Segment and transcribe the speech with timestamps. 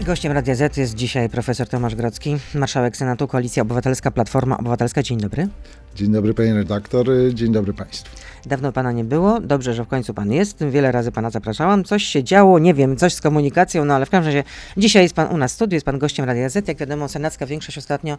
[0.00, 5.02] Gościem Radia Z jest dzisiaj profesor Tomasz Grodzki, marszałek Senatu, Koalicja Obywatelska, Platforma Obywatelska.
[5.02, 5.48] Dzień dobry.
[5.94, 8.16] Dzień dobry panie redaktor, dzień dobry państwu.
[8.46, 10.64] Dawno pana nie było, dobrze, że w końcu pan jest.
[10.64, 11.84] Wiele razy pana zapraszałam.
[11.84, 14.44] Coś się działo, nie wiem, coś z komunikacją, no ale w każdym razie
[14.76, 16.68] dzisiaj jest pan u nas w studiu, jest pan gościem Radia Z.
[16.68, 18.18] Jak wiadomo, senacka większość ostatnio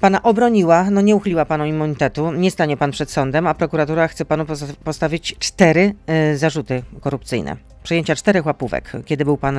[0.00, 4.24] pana obroniła, no nie uchyliła panu immunitetu, nie stanie pan przed sądem, a prokuratura chce
[4.24, 4.46] panu
[4.84, 5.94] postawić cztery
[6.32, 7.56] y, zarzuty korupcyjne.
[7.82, 9.58] Przejęcia czterech łapówek, kiedy był pan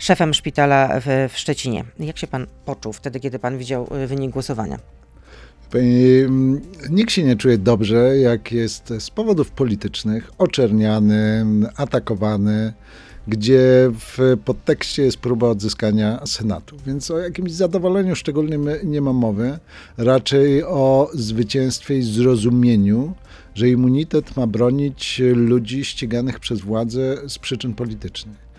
[0.00, 1.84] szefem szpitala w, w Szczecinie.
[1.98, 4.78] Jak się pan poczuł wtedy, kiedy pan widział y, wynik głosowania?
[5.74, 12.72] Mm, nikt się nie czuje dobrze, jak jest z powodów politycznych oczerniany, atakowany,
[13.28, 16.76] gdzie w podtekście jest próba odzyskania Senatu.
[16.86, 19.58] Więc o jakimś zadowoleniu szczególnym nie ma mowy,
[19.96, 23.12] raczej o zwycięstwie i zrozumieniu,
[23.54, 28.49] że immunitet ma bronić ludzi ściganych przez władzę z przyczyn politycznych.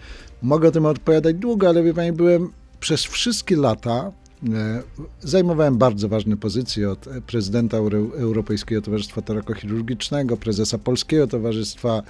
[0.42, 4.12] Mogę o tym odpowiadać długo, ale wie pani, byłem przez wszystkie lata
[4.54, 4.82] e,
[5.22, 7.78] Zajmowałem bardzo ważne pozycje od prezydenta
[8.18, 12.04] Europejskiego Towarzystwa Torakochirurgicznego, prezesa Polskiego Towarzystwa,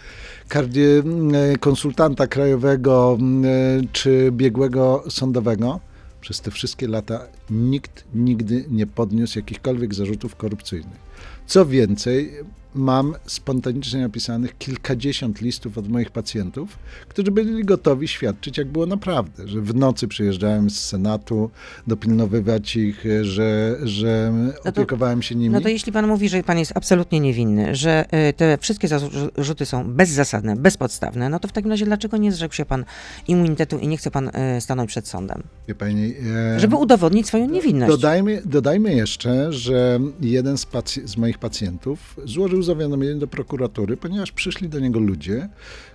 [0.55, 5.79] e, konsultanta krajowego e, czy biegłego sądowego.
[6.21, 10.99] Przez te wszystkie lata nikt nigdy nie podniósł jakichkolwiek zarzutów korupcyjnych.
[11.47, 12.31] Co więcej,
[12.75, 16.77] mam spontanicznie napisanych kilkadziesiąt listów od moich pacjentów,
[17.07, 21.49] którzy byli gotowi świadczyć, jak było naprawdę, że w nocy przyjeżdżałem z Senatu
[21.87, 25.49] dopilnowywać ich, że, że no to, opiekowałem się nimi.
[25.49, 29.65] No to jeśli pan mówi, że pan jest absolutnie niewinny, że y, te wszystkie zarzuty
[29.65, 32.85] są bezzasadne, bezpodstawne, no to w takim razie dlaczego nie zrzekł się pan
[33.27, 35.43] immunitetu i nie chce pan y, stanąć przed sądem?
[35.67, 36.13] Wie pani,
[36.55, 36.59] e...
[36.59, 37.91] Żeby udowodnić swoją niewinność.
[37.91, 40.67] Dodajmy, dodajmy jeszcze, że jeden z,
[41.05, 45.49] z moich pacjentów złożył złożył zawiadomienie do prokuratury, ponieważ przyszli do niego ludzie,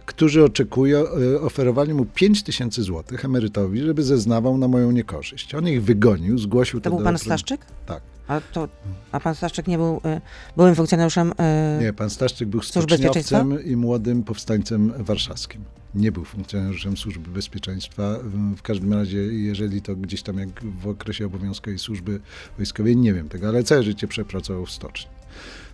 [0.07, 5.55] którzy oczekują, e, oferowali mu 5 tysięcy złotych emerytowi, żeby zeznawał na moją niekorzyść.
[5.55, 6.91] On ich wygonił, zgłosił to.
[6.91, 7.61] To był pan Staszczyk?
[7.87, 8.03] Tak.
[8.29, 8.69] A, to,
[9.13, 10.21] a pan Staszczyk nie był y,
[10.57, 15.65] byłym funkcjonariuszem y, Nie, pan Staszczyk był stoczniowcem i młodym powstańcem warszawskim.
[15.95, 18.19] Nie był funkcjonariuszem Służby Bezpieczeństwa.
[18.57, 20.49] W każdym razie, jeżeli to gdzieś tam jak
[20.81, 22.21] w okresie obowiązkowej służby
[22.57, 25.16] wojskowej, nie wiem tego, ale całe życie przepracował w stoczni.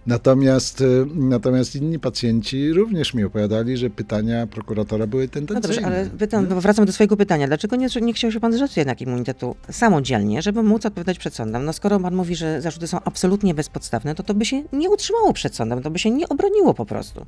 [0.07, 5.69] Natomiast, y, natomiast inni pacjenci również mi opowiadali, że pytania prokuratora były tendencyjne.
[5.69, 7.47] No dobrze, ale pytam, wracam do swojego pytania.
[7.47, 11.65] Dlaczego nie, nie chciał się pan zrzec jednak immunitetu samodzielnie, żeby móc odpowiadać przed sądem?
[11.65, 15.33] No skoro pan mówi, że zarzuty są absolutnie bezpodstawne, to to by się nie utrzymało
[15.33, 17.27] przed sądem, to by się nie obroniło po prostu.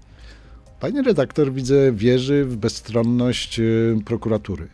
[0.80, 4.68] Panie redaktor, widzę, wierzy w bezstronność y, prokuratury.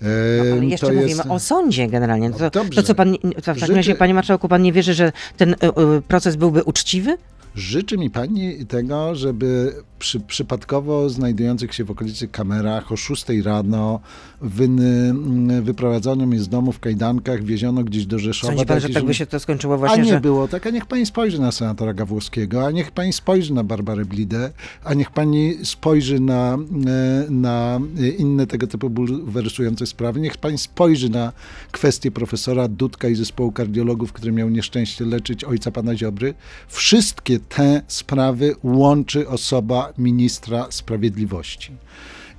[0.00, 1.20] No, ale jeszcze mówimy jest...
[1.28, 2.30] o sądzie generalnie.
[2.30, 5.52] To, no to co pan, w takim razie, panie marszałku, pan nie wierzy, że ten
[5.52, 5.54] y,
[5.98, 7.16] y, proces byłby uczciwy?
[7.54, 14.00] Życzy mi pani tego, żeby przy przypadkowo znajdujących się w okolicy kamerach o 6 rano
[14.40, 18.52] wyny, mm, wyprowadzono mnie z domu w kajdankach, wieziono gdzieś do Rzeszowa.
[18.52, 20.02] Sądzi pan, że tak by się to skończyło właśnie?
[20.02, 20.20] A nie że...
[20.20, 24.04] było tak, a niech pani spojrzy na senatora Gawłowskiego, a niech pani spojrzy na Barbarę
[24.04, 24.50] Blidę,
[24.84, 27.80] a niech pani spojrzy na, e, na
[28.18, 31.32] inne tego typu bulwersujące sprawy, niech pani spojrzy na
[31.72, 36.34] kwestię profesora Dudka i zespołu kardiologów, który miał nieszczęście leczyć ojca pana Ziobry.
[36.68, 41.72] Wszystkie te sprawy łączy osoba ministra sprawiedliwości.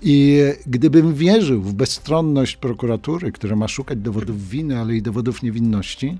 [0.01, 6.17] I gdybym wierzył w bezstronność prokuratury, która ma szukać dowodów winy, ale i dowodów niewinności,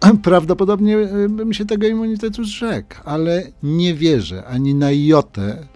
[0.22, 5.66] prawdopodobnie e, bym się tego immunitetu zrzekł, ale nie wierzę ani na jotę,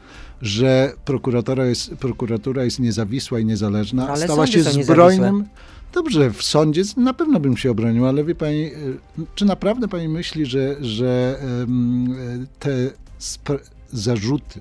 [0.43, 4.07] że prokuratura jest, prokuratura jest niezawisła i niezależna.
[4.07, 5.45] No, Stała się zbrojnym.
[5.93, 8.73] Dobrze, w sądzie na pewno bym się obronił, ale wie pani, e,
[9.35, 11.41] czy naprawdę pani myśli, że, że
[12.59, 12.91] te
[13.93, 14.61] zarzuty,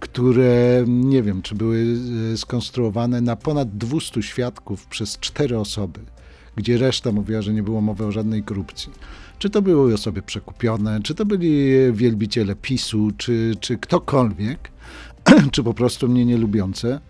[0.00, 1.96] które nie wiem, czy były
[2.32, 6.00] e, skonstruowane na ponad 200 świadków przez cztery osoby,
[6.56, 8.92] gdzie reszta mówiła, że nie było mowy o żadnej korupcji.
[9.38, 14.70] Czy to były osoby przekupione, czy to byli wielbiciele PiSu, czy, czy ktokolwiek,
[15.52, 17.00] czy po prostu mnie nie lubiące.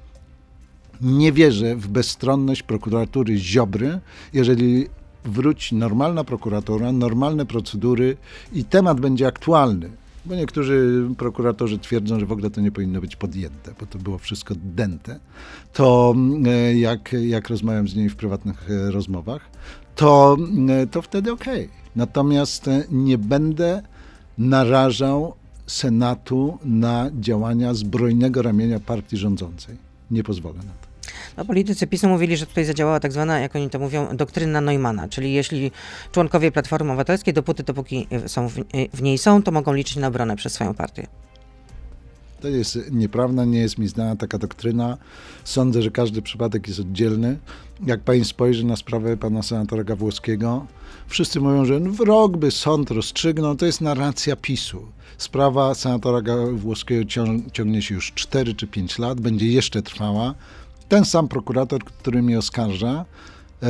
[1.02, 4.00] Nie wierzę w bezstronność prokuratury Ziobry,
[4.32, 4.87] jeżeli
[5.25, 8.16] wróci normalna prokuratura, normalne procedury
[8.52, 9.90] i temat będzie aktualny
[10.25, 14.19] bo niektórzy prokuratorzy twierdzą, że w ogóle to nie powinno być podjęte, bo to było
[14.19, 15.20] wszystko dęte,
[15.72, 16.14] to
[16.46, 19.43] e, jak, jak rozmawiam z nimi w prywatnych e, rozmowach,
[19.96, 20.37] to,
[20.69, 21.64] e, to wtedy okej.
[21.64, 21.76] Okay.
[21.96, 23.82] Natomiast nie będę
[24.38, 25.34] narażał
[25.66, 29.76] Senatu na działania zbrojnego ramienia partii rządzącej.
[30.10, 30.92] Nie pozwolę na to.
[31.37, 35.08] No, politycy PiSu mówili, że tutaj zadziałała tak zwana, jak oni to mówią, doktryna Neumana,
[35.08, 35.70] czyli jeśli
[36.12, 38.54] członkowie Platformy Obywatelskiej, dopóty, dopóki są w,
[38.94, 41.06] w niej są, to mogą liczyć na obronę przez swoją partię.
[42.40, 44.99] To jest nieprawda, nie jest mi znana taka doktryna.
[45.44, 47.38] Sądzę, że każdy przypadek jest oddzielny.
[47.87, 50.66] Jak pani spojrzy na sprawę pana senatora Gawłowskiego,
[51.06, 53.56] wszyscy mówią, że w rok by sąd rozstrzygnął.
[53.56, 54.82] To jest narracja PiSu.
[55.19, 57.05] Sprawa senatora Gawłowskiego
[57.52, 60.34] ciągnie się już 4 czy 5 lat, będzie jeszcze trwała.
[60.93, 63.05] Ten sam prokurator, który mnie oskarża,
[63.62, 63.67] e,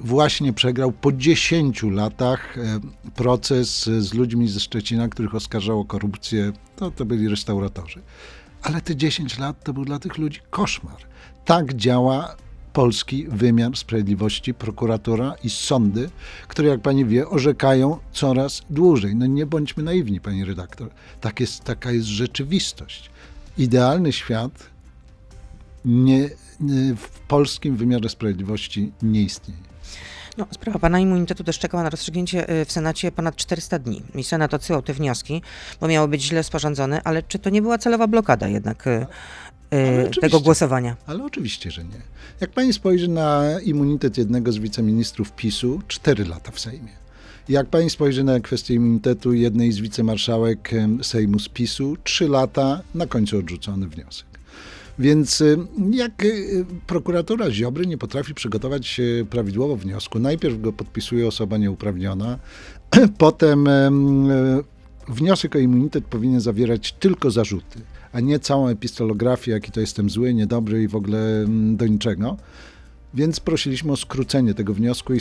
[0.00, 2.80] właśnie przegrał po 10 latach e,
[3.14, 6.52] proces z ludźmi ze Szczecina, których oskarżało korupcję.
[6.76, 8.00] To, to byli restauratorzy.
[8.62, 10.96] Ale te 10 lat to był dla tych ludzi koszmar.
[11.44, 12.36] Tak działa
[12.72, 16.10] polski wymiar sprawiedliwości, prokuratura i sądy,
[16.48, 19.16] które, jak pani wie, orzekają coraz dłużej.
[19.16, 20.90] No nie bądźmy naiwni, pani redaktor.
[21.20, 23.10] Tak jest, taka jest rzeczywistość.
[23.58, 24.74] Idealny świat
[25.84, 26.30] nie,
[26.96, 29.74] w polskim wymiarze sprawiedliwości nie istnieje.
[30.38, 34.02] No, sprawa pana immunitetu też czekała na rozstrzygnięcie y, w Senacie ponad 400 dni.
[34.14, 35.42] I Senat odsyłał te wnioski,
[35.80, 39.06] bo miało być źle sporządzone, ale czy to nie była celowa blokada jednak y,
[39.74, 40.96] y, tego głosowania?
[41.06, 42.02] Ale oczywiście, że nie.
[42.40, 46.92] Jak pani spojrzy na immunitet jednego z wiceministrów PiSu, 4 lata w Sejmie.
[47.48, 50.70] Jak pani spojrzy na kwestię immunitetu jednej z wicemarszałek
[51.02, 54.33] Sejmu z PiSu, 3 lata, na końcu odrzucony wniosek.
[54.98, 55.58] Więc y,
[55.90, 59.00] jak y, prokuratura Ziobry nie potrafi przygotować
[59.30, 62.38] prawidłowo wniosku, najpierw go podpisuje osoba nieuprawniona,
[63.18, 64.64] potem y,
[65.08, 67.80] wniosek o immunitet powinien zawierać tylko zarzuty,
[68.12, 72.36] a nie całą epistolografię, jaki to jestem zły, niedobry i w ogóle do niczego.
[73.14, 75.12] Więc prosiliśmy o skrócenie tego wniosku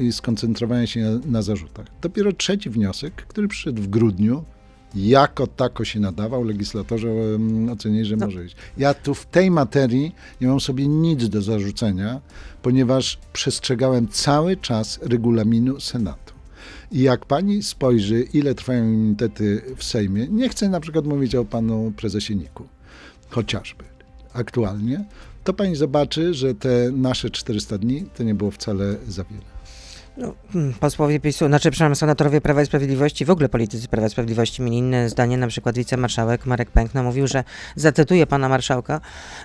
[0.00, 1.86] i skoncentrowanie się na, na zarzutach.
[2.02, 4.44] Dopiero trzeci wniosek, który przyszedł w grudniu,
[4.96, 7.10] jako tako się nadawał, legislatorzy
[7.72, 8.26] ocenili, że no.
[8.26, 8.56] może iść.
[8.78, 12.20] Ja tu w tej materii nie mam sobie nic do zarzucenia,
[12.62, 16.34] ponieważ przestrzegałem cały czas regulaminu Senatu.
[16.92, 21.44] I jak pani spojrzy, ile trwają immunitety w Sejmie, nie chcę na przykład mówić o
[21.44, 22.64] panu prezesie Niku,
[23.30, 23.84] chociażby
[24.32, 25.04] aktualnie,
[25.44, 29.55] to pani zobaczy, że te nasze 400 dni to nie było wcale za wiele.
[30.16, 34.10] No, hmm, posłowie PiSu, znaczy, przepraszam, senatorowie Prawa i Sprawiedliwości, w ogóle politycy Prawa i
[34.10, 35.36] Sprawiedliwości mieli inne zdanie.
[35.36, 37.44] Na przykład wicemarszałek Marek Pękna mówił, że,
[37.76, 39.00] zacytuję pana marszałka,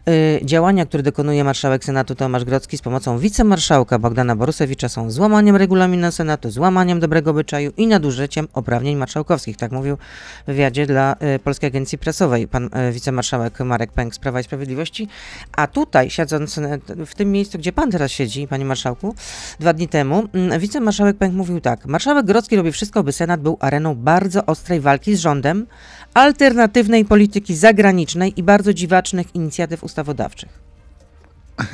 [0.09, 5.55] y, działania, które dokonuje marszałek Senatu Tomasz Grodzki z pomocą wicemarszałka Bogdana Borusewicza są złamaniem
[5.55, 9.57] regulaminu Senatu, złamaniem dobrego obyczaju i nadużyciem uprawnień marszałkowskich.
[9.57, 9.97] Tak mówił
[10.43, 14.43] w wywiadzie dla y, Polskiej Agencji Prasowej pan y, wicemarszałek Marek Pęk z Prawa i
[14.43, 15.07] Sprawiedliwości.
[15.51, 16.59] A tutaj, siedząc
[17.05, 19.15] w tym miejscu, gdzie pan teraz siedzi, panie marszałku,
[19.59, 21.85] dwa dni temu, mm, wicemarszałek Pęk mówił tak.
[21.85, 25.67] Marszałek Grodzki robi wszystko, by Senat był areną bardzo ostrej walki z rządem,
[26.13, 30.49] alternatywnej polityki zagranicznej i bardzo dziwacznych inicjatyw ustawodawczych.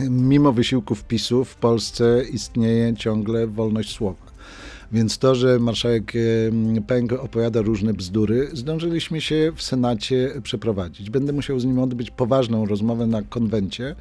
[0.10, 4.28] Mimo wysiłków PiSu w Polsce istnieje ciągle wolność słowa.
[4.92, 6.14] Więc to, że marszałek
[6.88, 11.10] Pęk opowiada różne bzdury, zdążyliśmy się w Senacie przeprowadzić.
[11.10, 13.96] Będę musiał z nim odbyć poważną rozmowę na konwencie,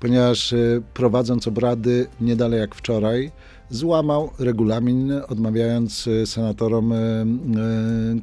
[0.00, 0.56] ponieważ e,
[0.94, 3.30] prowadząc obrady nie dalej jak wczoraj,
[3.70, 7.26] złamał regulamin, odmawiając e, senatorom e, e,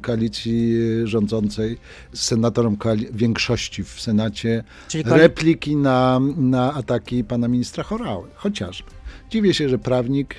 [0.02, 1.78] koalicji rządzącej,
[2.12, 2.76] senatorom
[3.12, 4.64] większości w Senacie
[5.04, 8.90] repliki na, na ataki pana ministra Chorały, chociażby.
[9.30, 10.38] Dziwię się, że prawnik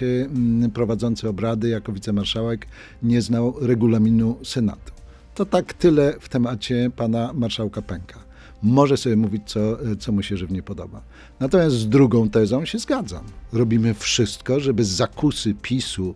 [0.74, 2.68] prowadzący obrady jako wicemarszałek
[3.03, 4.92] nie znał regulaminu Senatu.
[5.36, 8.31] To tak tyle w temacie pana marszałka Pęka
[8.63, 9.59] może sobie mówić, co,
[10.00, 11.01] co mu się żywnie podoba.
[11.41, 13.23] Natomiast z drugą tezą się zgadzam.
[13.53, 16.15] Robimy wszystko, żeby zakusy PiSu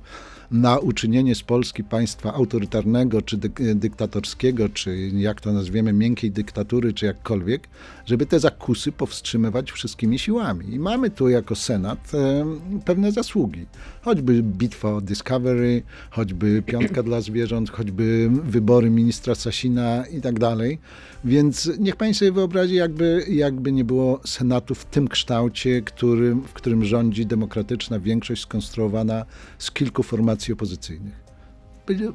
[0.51, 3.37] na uczynienie z Polski państwa autorytarnego, czy
[3.75, 7.67] dyktatorskiego, czy jak to nazwiemy, miękkiej dyktatury, czy jakkolwiek,
[8.05, 10.73] żeby te zakusy powstrzymywać wszystkimi siłami.
[10.73, 12.45] I mamy tu jako Senat e,
[12.85, 13.65] pewne zasługi.
[14.01, 20.79] Choćby bitwa o Discovery, choćby piątka dla zwierząt, choćby wybory ministra Sasina i tak dalej.
[21.23, 26.53] Więc niech pani sobie wyobrazi, jakby, jakby nie było Senatu w tym kształcie, którym, w
[26.53, 29.25] którym rządzi demokratyczna większość skonstruowana
[29.57, 31.13] z kilku formacji opozycyjnych.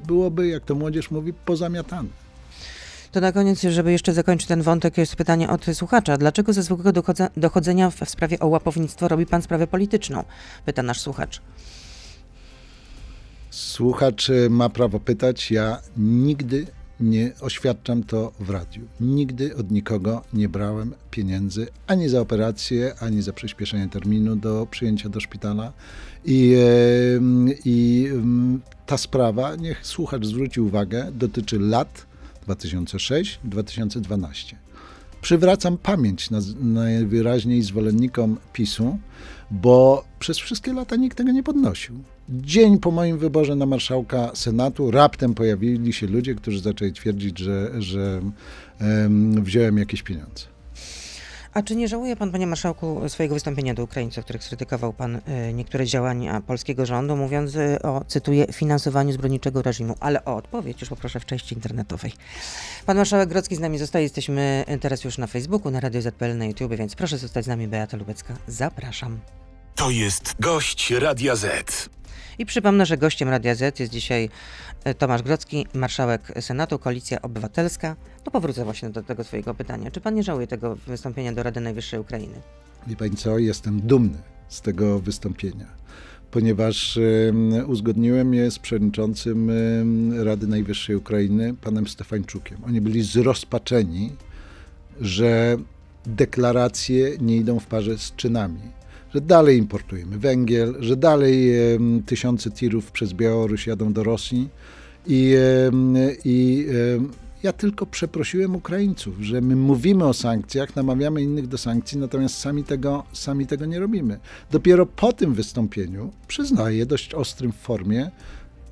[0.06, 2.08] Byłoby, jak to młodzież mówi, pozamiatane.
[3.12, 6.16] To na koniec, żeby jeszcze zakończyć ten wątek, jest pytanie od słuchacza.
[6.16, 7.02] Dlaczego ze zwykłego
[7.36, 10.24] dochodzenia w sprawie o łapownictwo robi pan sprawę polityczną?
[10.64, 11.40] Pyta nasz słuchacz.
[13.50, 15.50] Słuchacz y, ma prawo pytać.
[15.50, 16.66] Ja nigdy
[17.00, 18.82] nie oświadczam to w radiu.
[19.00, 25.08] Nigdy od nikogo nie brałem pieniędzy ani za operację, ani za przyspieszenie terminu do przyjęcia
[25.08, 25.72] do szpitala.
[26.24, 26.56] I,
[27.64, 28.08] i
[28.86, 32.06] ta sprawa, niech słuchacz zwróci uwagę, dotyczy lat
[32.48, 34.54] 2006-2012.
[35.20, 38.98] Przywracam pamięć na, najwyraźniej zwolennikom PiSu,
[39.50, 41.94] bo przez wszystkie lata nikt tego nie podnosił.
[42.28, 47.70] Dzień po moim wyborze na marszałka Senatu raptem pojawili się ludzie, którzy zaczęli twierdzić, że,
[47.78, 48.20] że
[48.80, 50.49] um, wziąłem jakieś pieniądze.
[51.54, 55.16] A czy nie żałuje pan, panie marszałku, swojego wystąpienia do Ukraińców, w których skrytykował pan
[55.16, 55.20] y,
[55.54, 59.94] niektóre działania polskiego rządu, mówiąc y, o, cytuję, finansowaniu zbrodniczego reżimu?
[60.00, 62.12] Ale o odpowiedź już poproszę w części internetowej.
[62.86, 64.02] Pan marszałek Grodzki z nami zostaje.
[64.02, 67.68] Jesteśmy teraz już na Facebooku, na Radio ZPL, na YouTube, więc proszę zostać z nami.
[67.68, 68.36] Beata Lubecka.
[68.46, 69.20] Zapraszam.
[69.74, 71.99] To jest gość Radia Z.
[72.40, 74.28] I przypomnę, że gościem Radia Z jest dzisiaj
[74.84, 77.96] e, Tomasz Grodzki, marszałek Senatu, Koalicja Obywatelska.
[78.26, 79.90] No powrócę właśnie do tego swojego pytania.
[79.90, 82.34] Czy pan nie żałuje tego wystąpienia do Rady Najwyższej Ukrainy?
[82.86, 84.18] Wie pani co, jestem dumny
[84.48, 85.66] z tego wystąpienia,
[86.30, 86.98] ponieważ
[87.66, 89.50] uzgodniłem je z przewodniczącym
[90.24, 92.58] Rady Najwyższej Ukrainy, panem Stefańczukiem.
[92.66, 94.12] Oni byli zrozpaczeni,
[95.00, 95.56] że
[96.06, 98.79] deklaracje nie idą w parze z czynami
[99.14, 104.48] że dalej importujemy węgiel, że dalej e, tysiące tirów przez Białoruś jadą do Rosji
[105.06, 105.34] i,
[106.24, 106.66] i
[107.42, 112.64] ja tylko przeprosiłem Ukraińców, że my mówimy o sankcjach, namawiamy innych do sankcji, natomiast sami
[112.64, 114.18] tego, sami tego nie robimy.
[114.50, 118.10] Dopiero po tym wystąpieniu, przyznaję, dość ostrym w formie,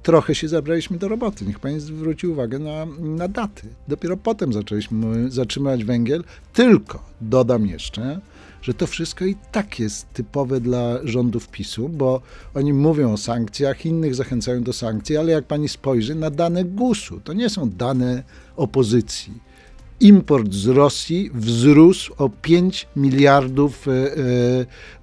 [0.03, 1.45] trochę się zabraliśmy do roboty.
[1.45, 3.69] Niech pani zwróci uwagę na, na daty.
[3.89, 8.21] Dopiero potem zaczęliśmy zatrzymywać węgiel, tylko dodam jeszcze,
[8.63, 12.21] że to wszystko i tak jest typowe dla rządów PiSu, bo
[12.55, 17.21] oni mówią o sankcjach, innych zachęcają do sankcji, ale jak pani spojrzy na dane GUS-u,
[17.21, 18.23] to nie są dane
[18.57, 19.48] opozycji
[20.01, 24.17] import z Rosji wzrósł o 5 miliardów e, e,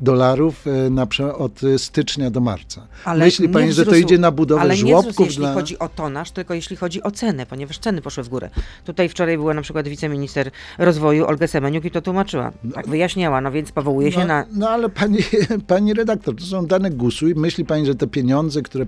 [0.01, 2.87] dolarów e, na, od stycznia do marca.
[3.05, 5.05] Ale Myśli pani, wzrósł, że to idzie na budowę ale żłobków?
[5.05, 5.53] Nie wzrósł, jeśli dla...
[5.53, 8.49] chodzi o tonaż, tylko jeśli chodzi o cenę, ponieważ ceny poszły w górę.
[8.85, 12.51] Tutaj wczoraj była na przykład wiceminister rozwoju Olga Semeniuk i to tłumaczyła.
[12.63, 14.45] No, tak wyjaśniała, no więc powołuje się no, na...
[14.51, 15.17] No ale pani,
[15.67, 18.85] pani redaktor, to są dane GUS-u i myśli pani, że te pieniądze, które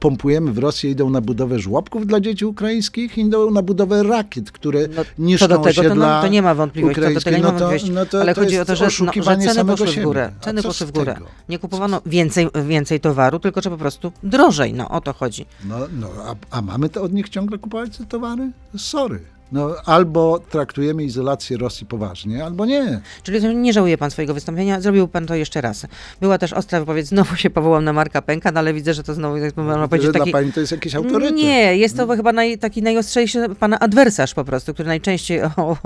[0.00, 4.88] pompujemy w Rosję idą na budowę żłobków dla dzieci ukraińskich, idą na budowę rakiet, które
[4.96, 5.02] no,
[5.48, 7.90] do tego, to, no, to nie ma wątpliwości, to do tego nie ma no wątpliwości.
[7.90, 10.32] No to, ale to chodzi o to, że, no, że ceny poszły w górę.
[10.40, 11.16] Ceny poszły w górę.
[11.48, 14.74] Nie kupowano więcej, więcej towaru, tylko że po prostu drożej.
[14.74, 15.46] No o to chodzi.
[15.64, 18.50] No, no a, a mamy to od nich ciągle kupować te towary?
[18.76, 19.20] Sorry.
[19.52, 23.00] No, albo traktujemy izolację Rosji poważnie, albo nie.
[23.22, 25.86] Czyli nie żałuje pan swojego wystąpienia, zrobił pan to jeszcze raz.
[26.20, 29.14] Była też ostra wypowiedź, znowu się powołam na Marka Pęka, no ale widzę, że to
[29.14, 30.30] znowu jest, można powiedzieć, taki...
[30.30, 31.36] Dla pani to jest jakiś autorytet.
[31.36, 35.76] Nie, jest to chyba naj, taki najostrzejszy pana adwersarz po prostu, który najczęściej o,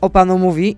[0.00, 0.76] o panu mówi.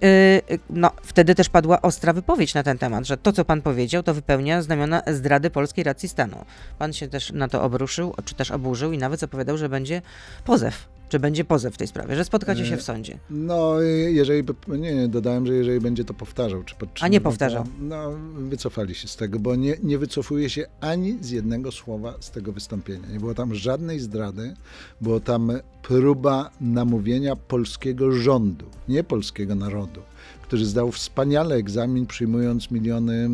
[0.49, 4.02] Yy, no, wtedy też padła ostra wypowiedź na ten temat, że to, co pan powiedział,
[4.02, 6.45] to wypełnia znamiona zdrady polskiej racji stanu.
[6.78, 10.02] Pan się też na to obruszył, czy też oburzył i nawet zapowiadał, że będzie
[10.45, 13.19] pozew czy będzie pozew w tej sprawie, że spotkacie się w sądzie?
[13.31, 17.65] No, jeżeli, nie, nie, dodałem, że jeżeli będzie to powtarzał, czy A nie powtarzał?
[17.81, 22.31] No, wycofali się z tego, bo nie, nie wycofuje się ani z jednego słowa z
[22.31, 23.09] tego wystąpienia.
[23.09, 24.55] Nie było tam żadnej zdrady,
[25.01, 30.01] było tam próba namówienia polskiego rządu, nie polskiego narodu
[30.47, 33.29] który zdał wspaniale egzamin, przyjmując miliony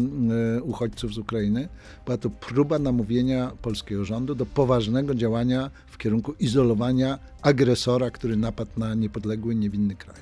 [0.59, 1.69] e, uchodźców z Ukrainy.
[2.04, 8.71] Była to próba namówienia polskiego rządu do poważnego działania w kierunku izolowania agresora, który napadł
[8.76, 10.21] na niepodległy, niewinny kraj.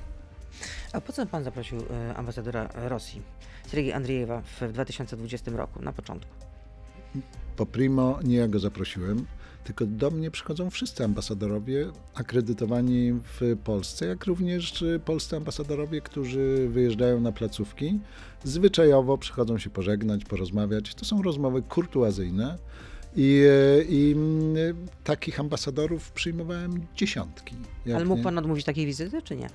[0.93, 3.21] A po co pan zaprosił e, ambasadora Rosji,
[3.67, 6.31] Sergiej Andrzejewa, w 2020 roku, na początku?
[7.57, 9.25] Po primo nie ja go zaprosiłem
[9.63, 17.19] tylko do mnie przychodzą wszyscy ambasadorowie akredytowani w Polsce, jak również polscy ambasadorowie, którzy wyjeżdżają
[17.19, 17.99] na placówki.
[18.43, 20.95] Zwyczajowo przychodzą się pożegnać, porozmawiać.
[20.95, 22.57] To są rozmowy kurtuazyjne.
[23.15, 23.43] I,
[23.89, 24.15] I,
[25.03, 27.55] takich ambasadorów przyjmowałem dziesiątki.
[27.95, 29.49] Ale mógł pan odmówić takiej wizyty, czy nie?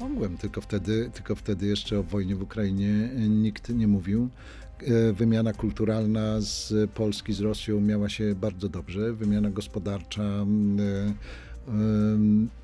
[0.00, 4.28] Mogłem, tylko wtedy, tylko wtedy jeszcze o wojnie w Ukrainie nikt nie mówił.
[4.86, 9.12] E, wymiana kulturalna z Polski z Rosją miała się bardzo dobrze.
[9.12, 11.14] Wymiana gospodarcza e, e,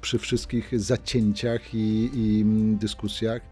[0.01, 2.45] przy wszystkich zacięciach i, i
[2.79, 3.43] dyskusjach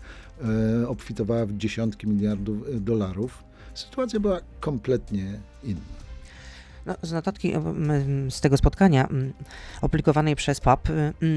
[0.88, 3.44] obfitowała w dziesiątki miliardów dolarów.
[3.74, 6.01] Sytuacja była kompletnie inna.
[6.86, 7.52] No, z notatki
[8.30, 9.08] z tego spotkania
[9.80, 10.88] opublikowanej przez PAP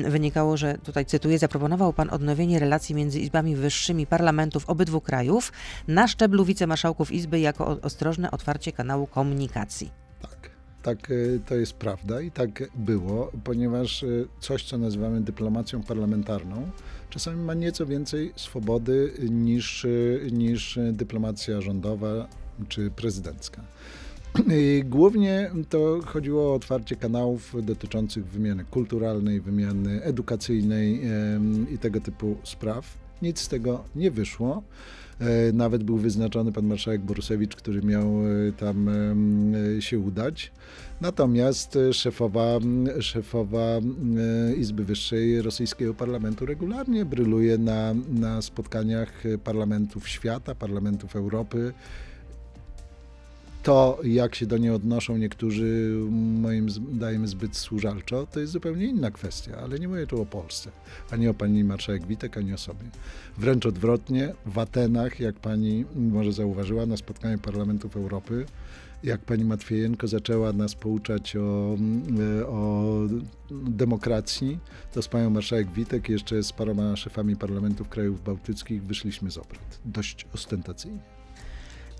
[0.09, 5.51] wynikało, że tutaj cytuję, zaproponował pan odnowienie relacji między izbami wyższymi parlamentów obydwu krajów
[5.87, 9.91] na szczeblu wicemarszałków izby jako ostrożne otwarcie kanału komunikacji.
[10.21, 10.55] Tak.
[10.81, 14.07] Tak, e, to jest prawda i tak było, ponieważ e,
[14.39, 16.69] coś, co nazywamy dyplomacją parlamentarną,
[17.09, 19.87] czasami ma nieco więcej swobody niż,
[20.31, 22.27] niż dyplomacja rządowa
[22.69, 23.61] czy prezydencka.
[24.51, 31.01] I głównie to chodziło o otwarcie kanałów dotyczących wymiany kulturalnej, wymiany edukacyjnej
[31.73, 32.97] i tego typu spraw.
[33.21, 34.63] Nic z tego nie wyszło.
[35.19, 40.51] E, Nawet był wyznaczony pan marszałek Borusewicz, który miał e, tam e, się udać.
[41.01, 42.59] Natomiast szefowa,
[42.99, 43.79] szefowa
[44.57, 51.73] Izby Wyższej rosyjskiego parlamentu regularnie bryluje na, na spotkaniach parlamentów świata, parlamentów Europy.
[53.65, 55.99] To, jak się do niej odnoszą niektórzy,
[56.41, 60.71] moim zdaniem zbyt służalczo, to jest zupełnie inna kwestia, ale nie mówię tu o Polsce,
[61.11, 62.85] ani o pani marszałek Witek, ani o sobie.
[63.37, 68.45] Wręcz odwrotnie, w Atenach, jak pani może zauważyła, na spotkaniu parlamentów Europy,
[69.03, 71.77] jak pani Matwiejenko zaczęła nas pouczać o,
[72.47, 72.83] o
[73.51, 74.59] demokracji,
[74.93, 79.79] to z panią marszałek Witek, jeszcze z paroma szefami parlamentów krajów bałtyckich wyszliśmy z obrad.
[79.85, 81.14] Dość ostentacyjnie.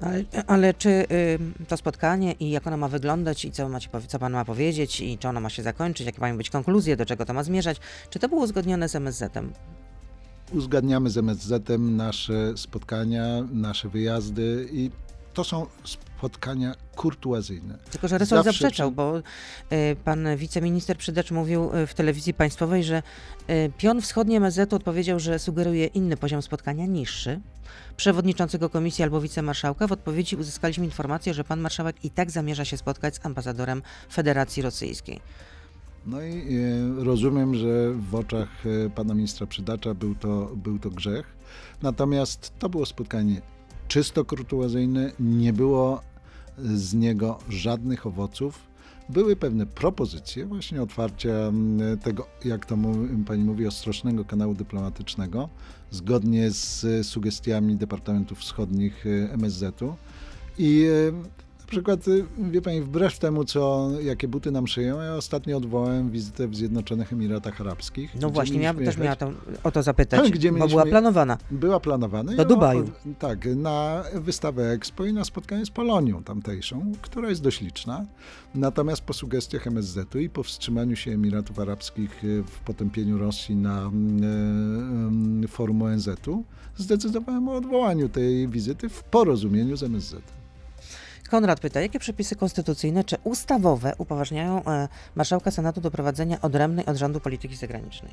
[0.02, 4.20] Ale, ale czy y, to spotkanie i jak ono ma wyglądać i co, macie, co
[4.20, 7.26] pan ma powiedzieć i czy ono ma się zakończyć, jakie mają być konkluzje, do czego
[7.26, 7.78] to ma zmierzać,
[8.10, 9.54] czy to było uzgodnione z MSZ-em?
[10.54, 14.92] uzgadniamy z MSZ-em nasze spotkania, nasze wyjazdy i
[15.34, 15.66] to są
[16.18, 17.78] spotkania kurtuazyjne.
[17.92, 19.22] Tylko, że resort Zawsze zaprzeczał, przy- bo y,
[20.04, 23.04] pan wiceminister Przydacz mówił y, w telewizji państwowej, że
[23.50, 27.40] y, pion wschodni MSZ odpowiedział, że sugeruje inny poziom spotkania, niższy.
[27.98, 32.78] Przewodniczącego komisji albo wicemarszałka w odpowiedzi uzyskaliśmy informację, że pan marszałek i tak zamierza się
[32.78, 33.82] spotkać z ambasadorem
[34.12, 35.20] Federacji Rosyjskiej.
[36.06, 36.44] No i
[36.98, 38.50] rozumiem, że w oczach
[38.96, 41.26] pana ministra Przydacza był to, był to grzech.
[41.82, 43.42] Natomiast to było spotkanie
[43.96, 46.02] czysto kurtuazyjne, nie było
[46.58, 48.60] z niego żadnych owoców.
[49.10, 55.50] Były pewne propozycje właśnie otwarcia m, tego, jak to mówi, pani mówi, ostrożnego kanału dyplomatycznego,
[55.92, 59.96] zgodnie z sugestiami Departamentów Wschodnich e, MSZ-u.
[60.58, 65.16] I e, na przykład, y, wie pani, wbrew temu, co, jakie buty nam szyją, ja
[65.16, 68.16] ostatnio odwołałem wizytę w Zjednoczonych Emiratach Arabskich.
[68.22, 69.32] No właśnie, mieliśmy też miała to,
[69.64, 71.38] o to zapytać, Gdzie bo była planowana.
[71.52, 72.36] Była planowana.
[72.36, 72.90] Do Dubaju.
[73.20, 78.06] tak, na wystawę Expo i na spotkanie z Polonią tamtejszą, która jest dość liczna.
[78.56, 83.92] Natomiast po sugestiach MSZ-u i po wstrzymaniu się Emiratów Arabskich y, w potępieniu Rosji na
[85.44, 86.44] y, forum ONZ-u,
[86.78, 90.45] zdecydowałem o odwołaniu tej wizyty w porozumieniu z MSZ.
[91.36, 96.98] Konrad pyta, jakie przepisy konstytucyjne czy ustawowe upoważniają e, marszałka Senatu do prowadzenia odrębnej od
[96.98, 98.12] rządu polityki zagranicznej?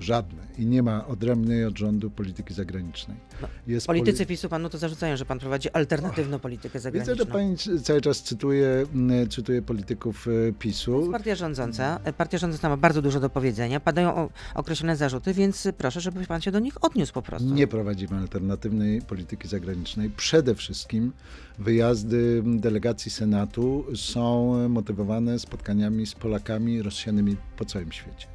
[0.00, 0.42] Żadne.
[0.58, 3.16] I nie ma odrębnej od rządu polityki zagranicznej.
[3.42, 7.14] No, Jest Politycy poli- PiSu panu to zarzucają, że pan prowadzi alternatywną politykę zagraniczną.
[7.14, 11.08] Widzę, że pani cały czas cytuje, mm, cytuje polityków jest PiSu.
[11.12, 12.00] partia rządząca.
[12.04, 13.80] E, Partia rządząca ma bardzo dużo do powiedzenia.
[13.80, 17.54] Padają określone zarzuty, więc proszę, żeby pan się do nich odniósł po prostu.
[17.54, 20.10] Nie prowadzimy alternatywnej polityki zagranicznej.
[20.10, 21.12] Przede wszystkim
[21.58, 28.26] wyjazdy delegacji Senatu są motywowane spotkaniami z Polakami rozsianymi po całym świecie.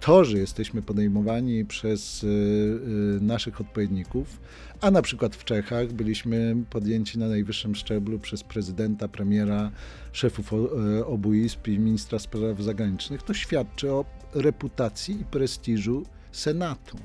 [0.00, 4.40] To, że jesteśmy podejmowani przez y, y, naszych odpowiedników,
[4.80, 9.70] a na przykład w Czechach byliśmy podjęci na najwyższym szczeblu przez prezydenta, premiera,
[10.12, 16.98] szefów y, obu izb i ministra spraw zagranicznych, to świadczy o reputacji i prestiżu Senatu.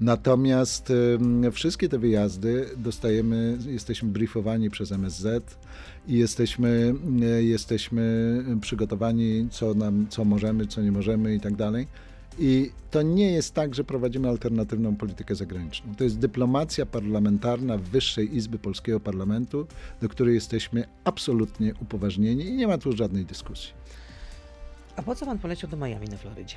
[0.00, 0.92] Natomiast
[1.52, 5.58] wszystkie te wyjazdy dostajemy, jesteśmy briefowani przez MSZ
[6.08, 6.94] i jesteśmy,
[7.40, 11.86] jesteśmy przygotowani, co, nam, co możemy, co nie możemy i tak dalej.
[12.42, 15.94] I to nie jest tak, że prowadzimy alternatywną politykę zagraniczną.
[15.94, 19.66] To jest dyplomacja parlamentarna Wyższej Izby Polskiego Parlamentu,
[20.02, 23.72] do której jesteśmy absolutnie upoważnieni i nie ma tu żadnej dyskusji.
[24.96, 26.56] A po co pan poleciał do Miami na Florydzie?